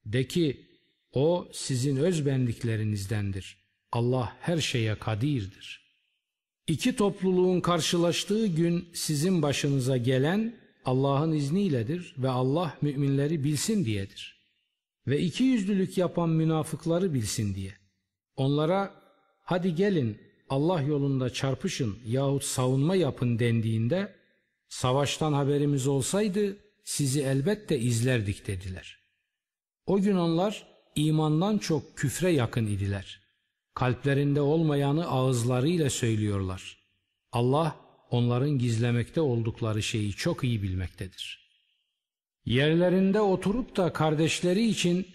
De 0.06 0.26
ki 0.26 0.66
o 1.12 1.48
sizin 1.52 1.96
öz 1.96 2.26
benliklerinizdendir. 2.26 3.58
Allah 3.92 4.36
her 4.40 4.58
şeye 4.58 4.98
kadirdir. 4.98 5.88
İki 6.66 6.96
topluluğun 6.96 7.60
karşılaştığı 7.60 8.46
gün 8.46 8.88
sizin 8.94 9.42
başınıza 9.42 9.96
gelen 9.96 10.54
Allah'ın 10.88 11.32
izniyledir 11.32 12.14
ve 12.18 12.28
Allah 12.28 12.76
müminleri 12.80 13.44
bilsin 13.44 13.84
diyedir. 13.84 14.38
Ve 15.06 15.20
iki 15.20 15.44
yüzlülük 15.44 15.98
yapan 15.98 16.28
münafıkları 16.28 17.14
bilsin 17.14 17.54
diye. 17.54 17.72
Onlara 18.36 18.94
hadi 19.40 19.74
gelin 19.74 20.18
Allah 20.48 20.80
yolunda 20.80 21.30
çarpışın 21.30 21.98
yahut 22.06 22.44
savunma 22.44 22.96
yapın 22.96 23.38
dendiğinde 23.38 24.14
savaştan 24.68 25.32
haberimiz 25.32 25.86
olsaydı 25.86 26.56
sizi 26.84 27.22
elbette 27.22 27.78
izlerdik 27.78 28.46
dediler. 28.46 28.98
O 29.86 30.00
gün 30.00 30.16
onlar 30.16 30.66
imandan 30.94 31.58
çok 31.58 31.96
küfre 31.96 32.30
yakın 32.30 32.66
idiler. 32.66 33.20
Kalplerinde 33.74 34.40
olmayanı 34.40 35.06
ağızlarıyla 35.06 35.90
söylüyorlar. 35.90 36.78
Allah 37.32 37.87
onların 38.10 38.58
gizlemekte 38.58 39.20
oldukları 39.20 39.82
şeyi 39.82 40.12
çok 40.12 40.44
iyi 40.44 40.62
bilmektedir. 40.62 41.48
Yerlerinde 42.44 43.20
oturup 43.20 43.76
da 43.76 43.92
kardeşleri 43.92 44.68
için 44.68 45.06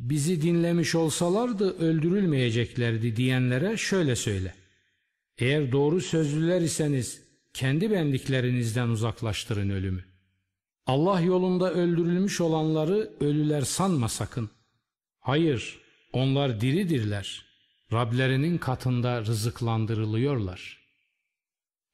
bizi 0.00 0.42
dinlemiş 0.42 0.94
olsalardı 0.94 1.78
öldürülmeyeceklerdi 1.78 3.16
diyenlere 3.16 3.76
şöyle 3.76 4.16
söyle. 4.16 4.54
Eğer 5.38 5.72
doğru 5.72 6.00
sözlüler 6.00 6.60
iseniz 6.60 7.22
kendi 7.54 7.90
benliklerinizden 7.90 8.88
uzaklaştırın 8.88 9.70
ölümü. 9.70 10.04
Allah 10.86 11.20
yolunda 11.20 11.72
öldürülmüş 11.72 12.40
olanları 12.40 13.10
ölüler 13.20 13.62
sanma 13.62 14.08
sakın. 14.08 14.50
Hayır, 15.20 15.78
onlar 16.12 16.60
diridirler. 16.60 17.44
Rablerinin 17.92 18.58
katında 18.58 19.20
rızıklandırılıyorlar. 19.24 20.85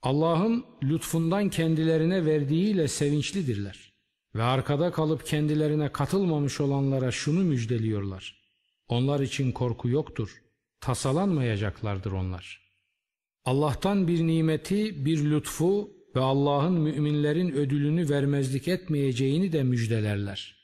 Allah'ın 0.02 0.64
lütfundan 0.82 1.48
kendilerine 1.50 2.24
verdiğiyle 2.26 2.88
sevinçlidirler. 2.88 3.92
Ve 4.34 4.42
arkada 4.42 4.92
kalıp 4.92 5.26
kendilerine 5.26 5.92
katılmamış 5.92 6.60
olanlara 6.60 7.10
şunu 7.10 7.44
müjdeliyorlar. 7.44 8.42
Onlar 8.88 9.20
için 9.20 9.52
korku 9.52 9.88
yoktur. 9.88 10.42
Tasalanmayacaklardır 10.80 12.12
onlar. 12.12 12.62
Allah'tan 13.44 14.08
bir 14.08 14.26
nimeti, 14.26 15.04
bir 15.04 15.24
lütfu 15.24 15.90
ve 16.16 16.20
Allah'ın 16.20 16.72
müminlerin 16.72 17.52
ödülünü 17.52 18.08
vermezlik 18.08 18.68
etmeyeceğini 18.68 19.52
de 19.52 19.62
müjdelerler. 19.62 20.56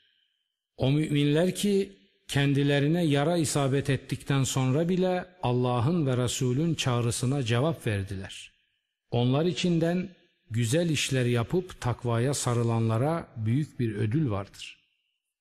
O 0.77 0.91
müminler 0.91 1.55
ki 1.55 1.97
kendilerine 2.27 3.05
yara 3.05 3.37
isabet 3.37 3.89
ettikten 3.89 4.43
sonra 4.43 4.89
bile 4.89 5.25
Allah'ın 5.43 6.05
ve 6.05 6.17
Resul'ün 6.17 6.75
çağrısına 6.75 7.43
cevap 7.43 7.87
verdiler. 7.87 8.58
Onlar 9.11 9.45
içinden 9.45 10.09
güzel 10.49 10.89
işler 10.89 11.25
yapıp 11.25 11.81
takvaya 11.81 12.33
sarılanlara 12.33 13.27
büyük 13.37 13.79
bir 13.79 13.95
ödül 13.95 14.29
vardır. 14.29 14.79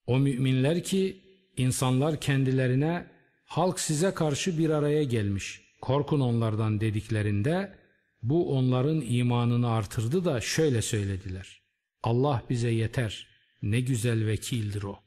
O 0.07 0.19
müminler 0.19 0.83
ki 0.83 1.21
insanlar 1.57 2.21
kendilerine 2.21 3.07
halk 3.45 3.81
size 3.81 4.15
karşı 4.15 4.59
bir 4.59 4.71
araya 4.71 5.03
gelmiş, 5.03 5.61
korkun 5.81 6.21
onlardan 6.21 6.81
dediklerinde 6.81 7.79
bu 8.23 8.57
onların 8.57 9.01
imanını 9.01 9.71
artırdı 9.71 10.25
da 10.25 10.41
şöyle 10.41 10.83
söylediler. 10.83 11.63
Allah 12.03 12.43
bize 12.51 12.71
yeter, 12.71 13.27
ne 13.63 13.81
güzel 13.81 14.27
vekildir 14.27 14.83
o. 14.83 14.99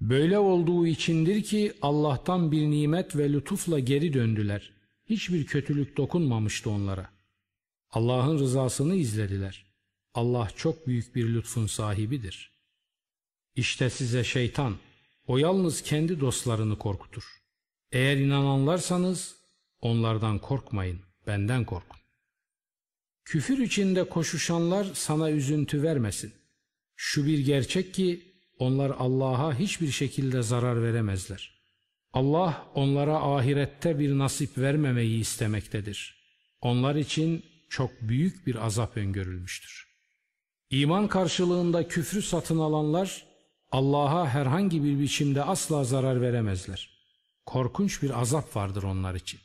Böyle 0.00 0.38
olduğu 0.38 0.86
içindir 0.86 1.42
ki 1.42 1.72
Allah'tan 1.82 2.52
bir 2.52 2.70
nimet 2.70 3.16
ve 3.16 3.32
lütufla 3.32 3.78
geri 3.78 4.12
döndüler. 4.12 4.72
Hiçbir 5.06 5.46
kötülük 5.46 5.96
dokunmamıştı 5.96 6.70
onlara. 6.70 7.15
Allah'ın 7.96 8.38
rızasını 8.38 8.94
izlediler. 8.94 9.66
Allah 10.14 10.48
çok 10.56 10.86
büyük 10.86 11.14
bir 11.14 11.34
lütfun 11.34 11.66
sahibidir. 11.66 12.52
İşte 13.54 13.90
size 13.90 14.24
şeytan, 14.24 14.76
o 15.26 15.38
yalnız 15.38 15.82
kendi 15.82 16.20
dostlarını 16.20 16.78
korkutur. 16.78 17.24
Eğer 17.92 18.16
inananlarsanız 18.16 19.36
onlardan 19.80 20.38
korkmayın, 20.38 21.00
benden 21.26 21.64
korkun. 21.64 22.00
Küfür 23.24 23.58
içinde 23.58 24.08
koşuşanlar 24.08 24.86
sana 24.94 25.30
üzüntü 25.30 25.82
vermesin. 25.82 26.32
Şu 26.96 27.26
bir 27.26 27.38
gerçek 27.38 27.94
ki 27.94 28.34
onlar 28.58 28.90
Allah'a 28.98 29.58
hiçbir 29.58 29.90
şekilde 29.90 30.42
zarar 30.42 30.82
veremezler. 30.82 31.62
Allah 32.12 32.66
onlara 32.74 33.16
ahirette 33.16 33.98
bir 33.98 34.18
nasip 34.18 34.58
vermemeyi 34.58 35.20
istemektedir. 35.20 36.16
Onlar 36.60 36.94
için 36.94 37.44
çok 37.68 37.90
büyük 38.00 38.46
bir 38.46 38.66
azap 38.66 38.96
öngörülmüştür. 38.96 39.86
İman 40.70 41.08
karşılığında 41.08 41.88
küfrü 41.88 42.22
satın 42.22 42.58
alanlar 42.58 43.26
Allah'a 43.72 44.28
herhangi 44.28 44.84
bir 44.84 45.00
biçimde 45.00 45.42
asla 45.42 45.84
zarar 45.84 46.20
veremezler. 46.20 46.90
Korkunç 47.46 48.02
bir 48.02 48.20
azap 48.20 48.56
vardır 48.56 48.82
onlar 48.82 49.14
için. 49.14 49.40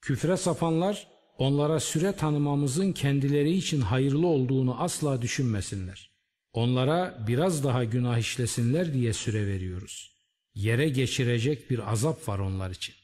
Küfre 0.00 0.36
sapanlar 0.36 1.08
onlara 1.38 1.80
süre 1.80 2.12
tanımamızın 2.12 2.92
kendileri 2.92 3.50
için 3.50 3.80
hayırlı 3.80 4.26
olduğunu 4.26 4.80
asla 4.82 5.22
düşünmesinler. 5.22 6.10
Onlara 6.52 7.24
biraz 7.26 7.64
daha 7.64 7.84
günah 7.84 8.18
işlesinler 8.18 8.94
diye 8.94 9.12
süre 9.12 9.46
veriyoruz. 9.46 10.12
Yere 10.54 10.88
geçirecek 10.88 11.70
bir 11.70 11.92
azap 11.92 12.28
var 12.28 12.38
onlar 12.38 12.70
için. 12.70 12.94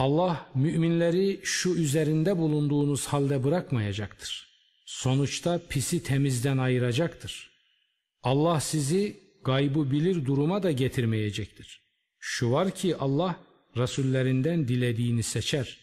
Allah 0.00 0.50
müminleri 0.54 1.40
şu 1.42 1.74
üzerinde 1.74 2.38
bulunduğunuz 2.38 3.06
halde 3.06 3.44
bırakmayacaktır. 3.44 4.48
Sonuçta 4.84 5.60
pisi 5.68 6.02
temizden 6.02 6.58
ayıracaktır. 6.58 7.50
Allah 8.22 8.60
sizi 8.60 9.20
gaybı 9.44 9.90
bilir 9.90 10.26
duruma 10.26 10.62
da 10.62 10.72
getirmeyecektir. 10.72 11.82
Şu 12.18 12.50
var 12.50 12.70
ki 12.70 12.96
Allah 12.96 13.36
Resullerinden 13.76 14.68
dilediğini 14.68 15.22
seçer. 15.22 15.78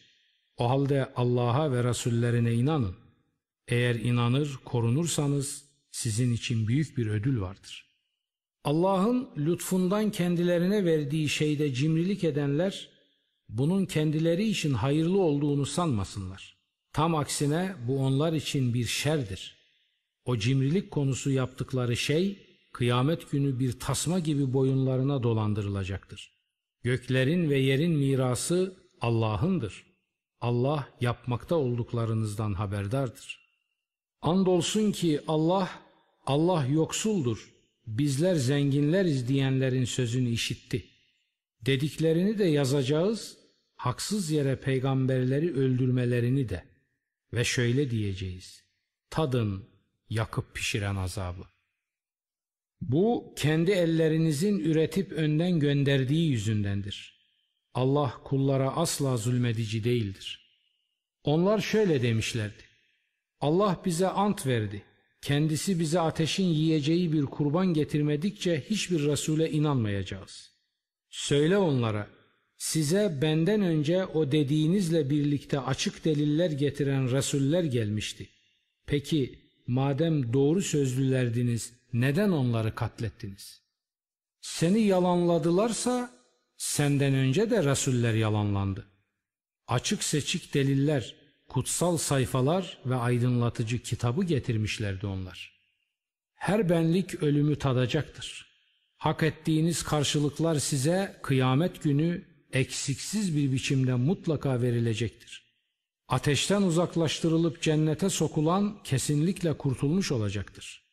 O 0.58 0.70
halde 0.70 1.14
Allah'a 1.16 1.72
ve 1.72 1.84
Resullerine 1.84 2.54
inanın. 2.54 2.96
Eğer 3.68 3.96
inanır, 3.96 4.60
korunursanız 4.66 5.64
sizin 5.92 6.34
için 6.34 6.68
büyük 6.68 6.98
bir 6.98 7.08
ödül 7.08 7.42
vardır. 7.42 7.86
Allah'ın 8.64 9.30
lütfundan 9.38 10.12
kendilerine 10.12 10.86
verdiği 10.86 11.30
şeyde 11.30 11.74
cimrilik 11.74 12.24
edenler 12.24 12.97
bunun 13.50 13.86
kendileri 13.86 14.50
için 14.50 14.74
hayırlı 14.74 15.22
olduğunu 15.22 15.66
sanmasınlar. 15.66 16.58
Tam 16.94 17.16
aksine 17.16 17.76
bu 17.88 18.00
onlar 18.00 18.34
için 18.34 18.74
bir 18.74 18.86
şerdir. 18.86 19.58
O 20.26 20.38
cimrilik 20.38 20.92
konusu 20.92 21.32
yaptıkları 21.32 21.98
şey 21.98 22.48
kıyamet 22.74 23.32
günü 23.32 23.60
bir 23.60 23.80
tasma 23.80 24.20
gibi 24.20 24.54
boyunlarına 24.54 25.24
dolandırılacaktır. 25.24 26.32
Göklerin 26.84 27.50
ve 27.50 27.58
yerin 27.58 27.92
mirası 27.92 28.76
Allah'ındır. 29.02 29.86
Allah 30.42 30.90
yapmakta 31.02 31.56
olduklarınızdan 31.56 32.54
haberdardır. 32.54 33.40
Andolsun 34.22 34.92
ki 34.92 35.22
Allah, 35.28 35.70
Allah 36.26 36.66
yoksuldur, 36.66 37.54
bizler 37.88 38.36
zenginleriz 38.36 39.28
diyenlerin 39.28 39.86
sözünü 39.86 40.30
işitti. 40.30 40.86
Dediklerini 41.62 42.38
de 42.38 42.46
yazacağız, 42.46 43.38
haksız 43.76 44.32
yere 44.32 44.56
peygamberleri 44.56 45.54
öldürmelerini 45.54 46.50
de. 46.50 46.64
Ve 47.34 47.44
şöyle 47.44 47.90
diyeceğiz, 47.90 48.64
tadın 49.10 49.70
yakıp 50.10 50.56
pişiren 50.56 50.96
azabı. 50.96 51.44
Bu 52.82 53.34
kendi 53.36 53.72
ellerinizin 53.72 54.60
üretip 54.60 55.12
önden 55.12 55.60
gönderdiği 55.60 56.32
yüzündendir. 56.32 57.18
Allah 57.74 58.14
kullara 58.24 58.76
asla 58.76 59.18
zulmedici 59.18 59.84
değildir. 59.84 60.48
Onlar 61.24 61.62
şöyle 61.62 62.02
demişlerdi. 62.02 62.64
Allah 63.40 63.82
bize 63.86 64.08
ant 64.08 64.48
verdi. 64.48 64.84
Kendisi 65.22 65.80
bize 65.80 66.00
ateşin 66.00 66.48
yiyeceği 66.48 67.14
bir 67.14 67.26
kurban 67.26 67.68
getirmedikçe 67.68 68.62
hiçbir 68.70 69.00
Resul'e 69.06 69.52
inanmayacağız. 69.52 70.57
Söyle 71.18 71.58
onlara, 71.58 72.08
size 72.58 73.18
benden 73.22 73.62
önce 73.62 74.06
o 74.06 74.32
dediğinizle 74.32 75.10
birlikte 75.10 75.60
açık 75.60 76.06
deliller 76.06 76.52
getiren 76.52 77.12
Resuller 77.12 77.64
gelmişti. 77.64 78.30
Peki 78.86 79.40
madem 79.68 80.34
doğru 80.34 80.62
sözlülerdiniz 80.62 81.74
neden 81.94 82.30
onları 82.30 82.76
katlettiniz? 82.76 83.62
Seni 84.42 84.80
yalanladılarsa 84.80 86.12
senden 86.58 87.14
önce 87.14 87.50
de 87.50 87.64
Resuller 87.64 88.14
yalanlandı. 88.14 88.86
Açık 89.68 90.04
seçik 90.04 90.54
deliller, 90.54 91.16
kutsal 91.48 91.98
sayfalar 91.98 92.78
ve 92.86 92.96
aydınlatıcı 92.96 93.80
kitabı 93.80 94.24
getirmişlerdi 94.24 95.08
onlar. 95.08 95.62
Her 96.36 96.70
benlik 96.70 97.24
ölümü 97.24 97.56
tadacaktır. 97.56 98.47
Hak 98.98 99.24
ettiğiniz 99.24 99.84
karşılıklar 99.84 100.60
size 100.60 101.20
kıyamet 101.24 101.84
günü 101.84 102.26
eksiksiz 102.54 103.38
bir 103.38 103.52
biçimde 103.52 103.94
mutlaka 103.94 104.62
verilecektir. 104.62 105.48
Ateşten 106.08 106.62
uzaklaştırılıp 106.62 107.62
cennete 107.62 108.10
sokulan 108.10 108.84
kesinlikle 108.84 109.54
kurtulmuş 109.54 110.12
olacaktır. 110.12 110.84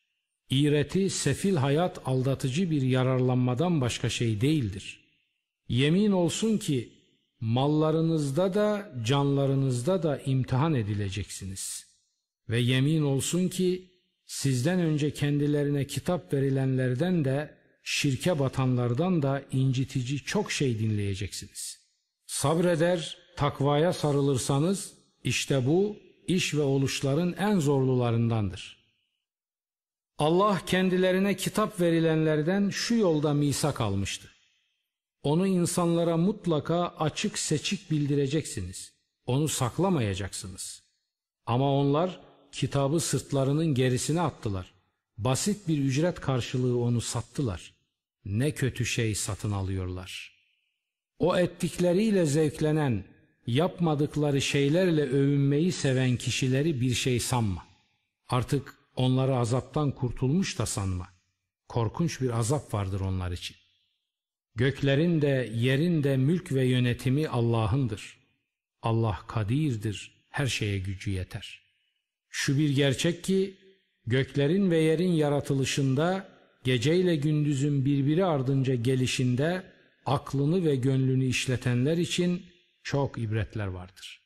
İğreti, 0.49 1.09
sefil 1.09 1.55
hayat 1.55 2.01
aldatıcı 2.05 2.71
bir 2.71 2.81
yararlanmadan 2.81 3.81
başka 3.81 4.09
şey 4.09 4.41
değildir. 4.41 4.99
Yemin 5.67 6.11
olsun 6.11 6.57
ki 6.57 6.89
mallarınızda 7.39 8.53
da 8.53 8.91
canlarınızda 9.05 10.03
da 10.03 10.19
imtihan 10.19 10.73
edileceksiniz. 10.73 11.85
Ve 12.49 12.59
yemin 12.59 13.01
olsun 13.01 13.47
ki 13.47 13.91
sizden 14.25 14.79
önce 14.79 15.13
kendilerine 15.13 15.87
kitap 15.87 16.33
verilenlerden 16.33 17.25
de 17.25 17.64
şirke 17.87 18.39
batanlardan 18.39 19.21
da 19.21 19.43
incitici 19.51 20.19
çok 20.19 20.51
şey 20.51 20.79
dinleyeceksiniz. 20.79 21.79
Sabreder, 22.25 23.17
takvaya 23.35 23.93
sarılırsanız 23.93 24.93
işte 25.23 25.65
bu 25.65 25.97
iş 26.27 26.53
ve 26.53 26.61
oluşların 26.61 27.33
en 27.33 27.59
zorlularındandır. 27.59 28.85
Allah 30.17 30.61
kendilerine 30.65 31.37
kitap 31.37 31.79
verilenlerden 31.81 32.69
şu 32.69 32.95
yolda 32.95 33.33
misak 33.33 33.81
almıştı. 33.81 34.27
Onu 35.23 35.47
insanlara 35.47 36.17
mutlaka 36.17 36.87
açık 36.87 37.39
seçik 37.39 37.91
bildireceksiniz. 37.91 38.93
Onu 39.25 39.47
saklamayacaksınız. 39.47 40.83
Ama 41.45 41.79
onlar 41.79 42.19
kitabı 42.51 42.99
sırtlarının 42.99 43.73
gerisine 43.73 44.21
attılar. 44.21 44.73
Basit 45.17 45.67
bir 45.67 45.77
ücret 45.77 46.19
karşılığı 46.19 46.77
onu 46.79 47.01
sattılar. 47.01 47.74
Ne 48.25 48.51
kötü 48.51 48.85
şey 48.85 49.15
satın 49.15 49.51
alıyorlar. 49.51 50.35
O 51.19 51.37
ettikleriyle 51.37 52.25
zevklenen, 52.25 53.03
yapmadıkları 53.47 54.41
şeylerle 54.41 55.01
övünmeyi 55.01 55.71
seven 55.71 56.17
kişileri 56.17 56.81
bir 56.81 56.93
şey 56.93 57.19
sanma. 57.19 57.65
Artık 58.29 58.75
onları 58.95 59.35
azaptan 59.35 59.91
kurtulmuş 59.91 60.59
da 60.59 60.65
sanma. 60.65 61.07
Korkunç 61.67 62.21
bir 62.21 62.39
azap 62.39 62.73
vardır 62.73 62.99
onlar 62.99 63.31
için. 63.31 63.55
Göklerin 64.55 65.21
de 65.21 65.51
yerin 65.53 66.03
de 66.03 66.17
mülk 66.17 66.51
ve 66.51 66.65
yönetimi 66.65 67.27
Allah'ındır. 67.27 68.17
Allah 68.81 69.19
kadirdir, 69.27 70.11
her 70.29 70.47
şeye 70.47 70.79
gücü 70.79 71.11
yeter. 71.11 71.61
Şu 72.29 72.57
bir 72.57 72.69
gerçek 72.69 73.23
ki 73.23 73.57
göklerin 74.07 74.71
ve 74.71 74.77
yerin 74.77 75.11
yaratılışında 75.11 76.34
geceyle 76.65 77.15
gündüzün 77.15 77.85
birbiri 77.85 78.25
ardınca 78.25 78.75
gelişinde 78.75 79.63
aklını 80.05 80.65
ve 80.65 80.75
gönlünü 80.75 81.25
işletenler 81.25 81.97
için 81.97 82.45
çok 82.83 83.17
ibretler 83.17 83.67
vardır. 83.67 84.21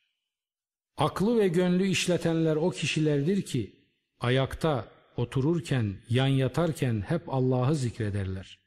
Aklı 0.96 1.38
ve 1.38 1.48
gönlü 1.48 1.86
işletenler 1.86 2.56
o 2.56 2.70
kişilerdir 2.70 3.42
ki 3.42 3.76
ayakta, 4.20 4.88
otururken, 5.16 5.96
yan 6.08 6.26
yatarken 6.26 7.00
hep 7.00 7.22
Allah'ı 7.28 7.74
zikrederler. 7.74 8.58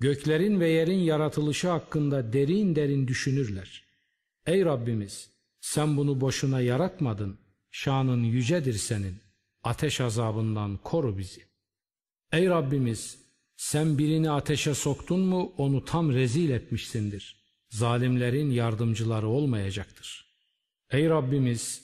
Göklerin 0.00 0.60
ve 0.60 0.68
yerin 0.68 0.98
yaratılışı 0.98 1.68
hakkında 1.68 2.32
derin 2.32 2.76
derin 2.76 3.08
düşünürler. 3.08 3.84
Ey 4.46 4.64
Rabbimiz 4.64 5.30
sen 5.60 5.96
bunu 5.96 6.20
boşuna 6.20 6.60
yaratmadın. 6.60 7.38
Şanın 7.70 8.24
yücedir 8.24 8.74
senin. 8.74 9.16
Ateş 9.62 10.00
azabından 10.00 10.76
koru 10.76 11.18
bizi. 11.18 11.45
Ey 12.36 12.48
Rabbimiz 12.48 13.18
sen 13.56 13.98
birini 13.98 14.30
ateşe 14.30 14.74
soktun 14.74 15.20
mu 15.20 15.52
onu 15.56 15.84
tam 15.84 16.12
rezil 16.12 16.50
etmişsindir. 16.50 17.36
Zalimlerin 17.68 18.50
yardımcıları 18.50 19.28
olmayacaktır. 19.28 20.34
Ey 20.90 21.08
Rabbimiz 21.08 21.82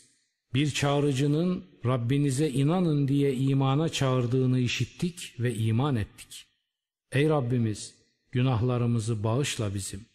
bir 0.55 0.71
çağrıcının 0.71 1.65
Rabbinize 1.85 2.51
inanın 2.51 3.09
diye 3.09 3.35
imana 3.35 3.89
çağırdığını 3.89 4.59
işittik 4.59 5.35
ve 5.39 5.55
iman 5.55 5.97
ettik. 5.97 6.47
Ey 7.13 7.29
Rabbimiz 7.29 7.95
günahlarımızı 8.31 9.25
bağışla 9.25 9.75
bizim. 9.75 10.07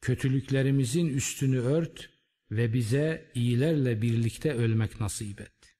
Kötülüklerimizin 0.00 1.06
üstünü 1.06 1.58
ört 1.58 2.10
ve 2.50 2.72
bize 2.72 3.30
iyilerle 3.34 4.02
birlikte 4.02 4.52
ölmek 4.52 5.00
nasip 5.00 5.40
et. 5.40 5.76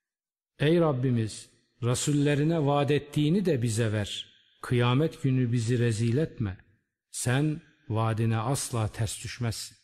Ey 0.59 0.81
Rabbimiz 0.81 1.54
Resullerine 1.85 2.67
vaat 2.67 2.91
ettiğini 2.91 3.45
de 3.45 3.63
bize 3.63 3.93
ver. 3.93 4.27
Kıyamet 4.63 5.23
günü 5.23 5.53
bizi 5.53 5.79
rezil 5.79 6.17
etme. 6.17 6.57
Sen 7.11 7.61
vaadine 7.89 8.37
asla 8.37 8.89
ters 8.89 9.25
düşmezsin. 9.25 9.77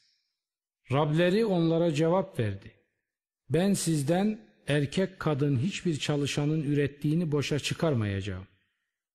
Rableri 0.92 1.44
onlara 1.44 1.94
cevap 1.94 2.38
verdi. 2.38 2.72
Ben 3.50 3.72
sizden 3.74 4.38
erkek 4.66 5.20
kadın 5.20 5.58
hiçbir 5.58 5.96
çalışanın 5.98 6.62
ürettiğini 6.62 7.32
boşa 7.32 7.58
çıkarmayacağım. 7.58 8.46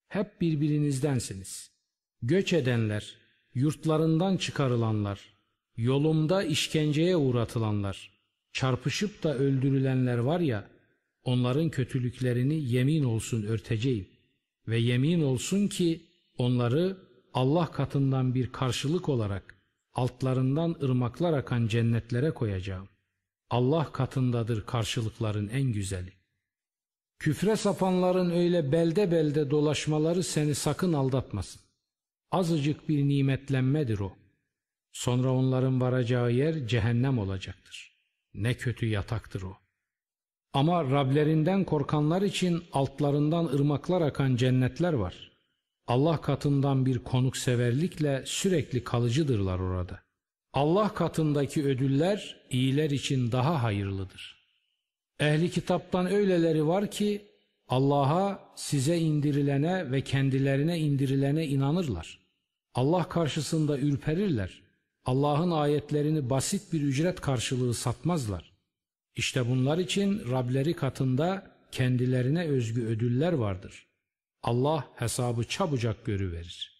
Hep 0.07 0.41
birbirinizdensiniz. 0.41 1.71
Göç 2.21 2.53
edenler, 2.53 3.15
yurtlarından 3.53 4.37
çıkarılanlar, 4.37 5.19
yolumda 5.77 6.43
işkenceye 6.43 7.15
uğratılanlar, 7.15 8.11
çarpışıp 8.53 9.23
da 9.23 9.37
öldürülenler 9.37 10.17
var 10.17 10.39
ya, 10.39 10.74
onların 11.25 11.69
kötülüklerini 11.69 12.55
yemin 12.55 13.03
olsun 13.03 13.43
örteceğim. 13.43 14.07
Ve 14.67 14.77
yemin 14.77 15.21
olsun 15.21 15.67
ki 15.67 16.05
onları 16.37 16.97
Allah 17.33 17.71
katından 17.71 18.35
bir 18.35 18.51
karşılık 18.51 19.09
olarak 19.09 19.55
altlarından 19.93 20.75
ırmaklar 20.83 21.33
akan 21.33 21.67
cennetlere 21.67 22.31
koyacağım. 22.31 22.89
Allah 23.49 23.91
katındadır 23.91 24.65
karşılıkların 24.65 25.47
en 25.47 25.63
güzeli. 25.63 26.13
Küfre 27.19 27.55
sapanların 27.55 28.29
öyle 28.29 28.71
belde 28.71 29.11
belde 29.11 29.51
dolaşmaları 29.51 30.23
seni 30.23 30.55
sakın 30.55 30.93
aldatmasın. 30.93 31.61
Azıcık 32.31 32.89
bir 32.89 33.07
nimetlenmedir 33.07 33.99
o. 33.99 34.13
Sonra 34.91 35.31
onların 35.31 35.81
varacağı 35.81 36.31
yer 36.31 36.67
cehennem 36.67 37.19
olacaktır. 37.19 37.97
Ne 38.33 38.53
kötü 38.53 38.85
yataktır 38.85 39.41
o. 39.41 39.64
Ama 40.55 40.83
Rablerinden 40.83 41.63
korkanlar 41.63 42.21
için 42.21 42.63
altlarından 42.73 43.45
ırmaklar 43.45 44.01
akan 44.01 44.35
cennetler 44.35 44.93
var. 44.93 45.31
Allah 45.87 46.21
katından 46.21 46.85
bir 46.85 46.99
konukseverlikle 46.99 48.23
sürekli 48.25 48.83
kalıcıdırlar 48.83 49.59
orada. 49.59 49.99
Allah 50.53 50.93
katındaki 50.93 51.65
ödüller 51.65 52.37
iyiler 52.49 52.89
için 52.89 53.31
daha 53.31 53.63
hayırlıdır. 53.63 54.47
Ehli 55.19 55.51
kitaptan 55.51 56.05
öyleleri 56.05 56.67
var 56.67 56.91
ki 56.91 57.25
Allah'a, 57.67 58.39
size 58.55 58.97
indirilene 58.97 59.91
ve 59.91 60.01
kendilerine 60.01 60.79
indirilene 60.79 61.47
inanırlar. 61.47 62.19
Allah 62.73 63.09
karşısında 63.09 63.77
ürperirler. 63.77 64.61
Allah'ın 65.05 65.51
ayetlerini 65.51 66.29
basit 66.29 66.73
bir 66.73 66.81
ücret 66.81 67.21
karşılığı 67.21 67.73
satmazlar. 67.73 68.54
İşte 69.15 69.49
bunlar 69.49 69.77
için 69.77 70.31
Rableri 70.31 70.73
katında 70.73 71.51
kendilerine 71.71 72.45
özgü 72.45 72.85
ödüller 72.85 73.33
vardır. 73.33 73.87
Allah 74.43 74.87
hesabı 74.95 75.43
çabucak 75.43 76.05
görüverir. 76.05 76.75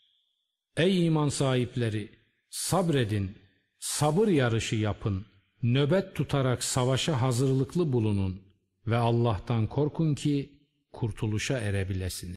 Ey 0.77 1.05
iman 1.05 1.29
sahipleri! 1.29 2.09
Sabredin, 2.49 3.37
sabır 3.79 4.27
yarışı 4.27 4.75
yapın, 4.75 5.25
nöbet 5.63 6.15
tutarak 6.15 6.63
savaşa 6.63 7.21
hazırlıklı 7.21 7.93
bulunun 7.93 8.41
ve 8.87 8.97
Allah'tan 8.97 9.67
korkun 9.67 10.15
ki 10.15 10.59
kurtuluşa 10.93 11.59
erebilesiniz. 11.59 12.33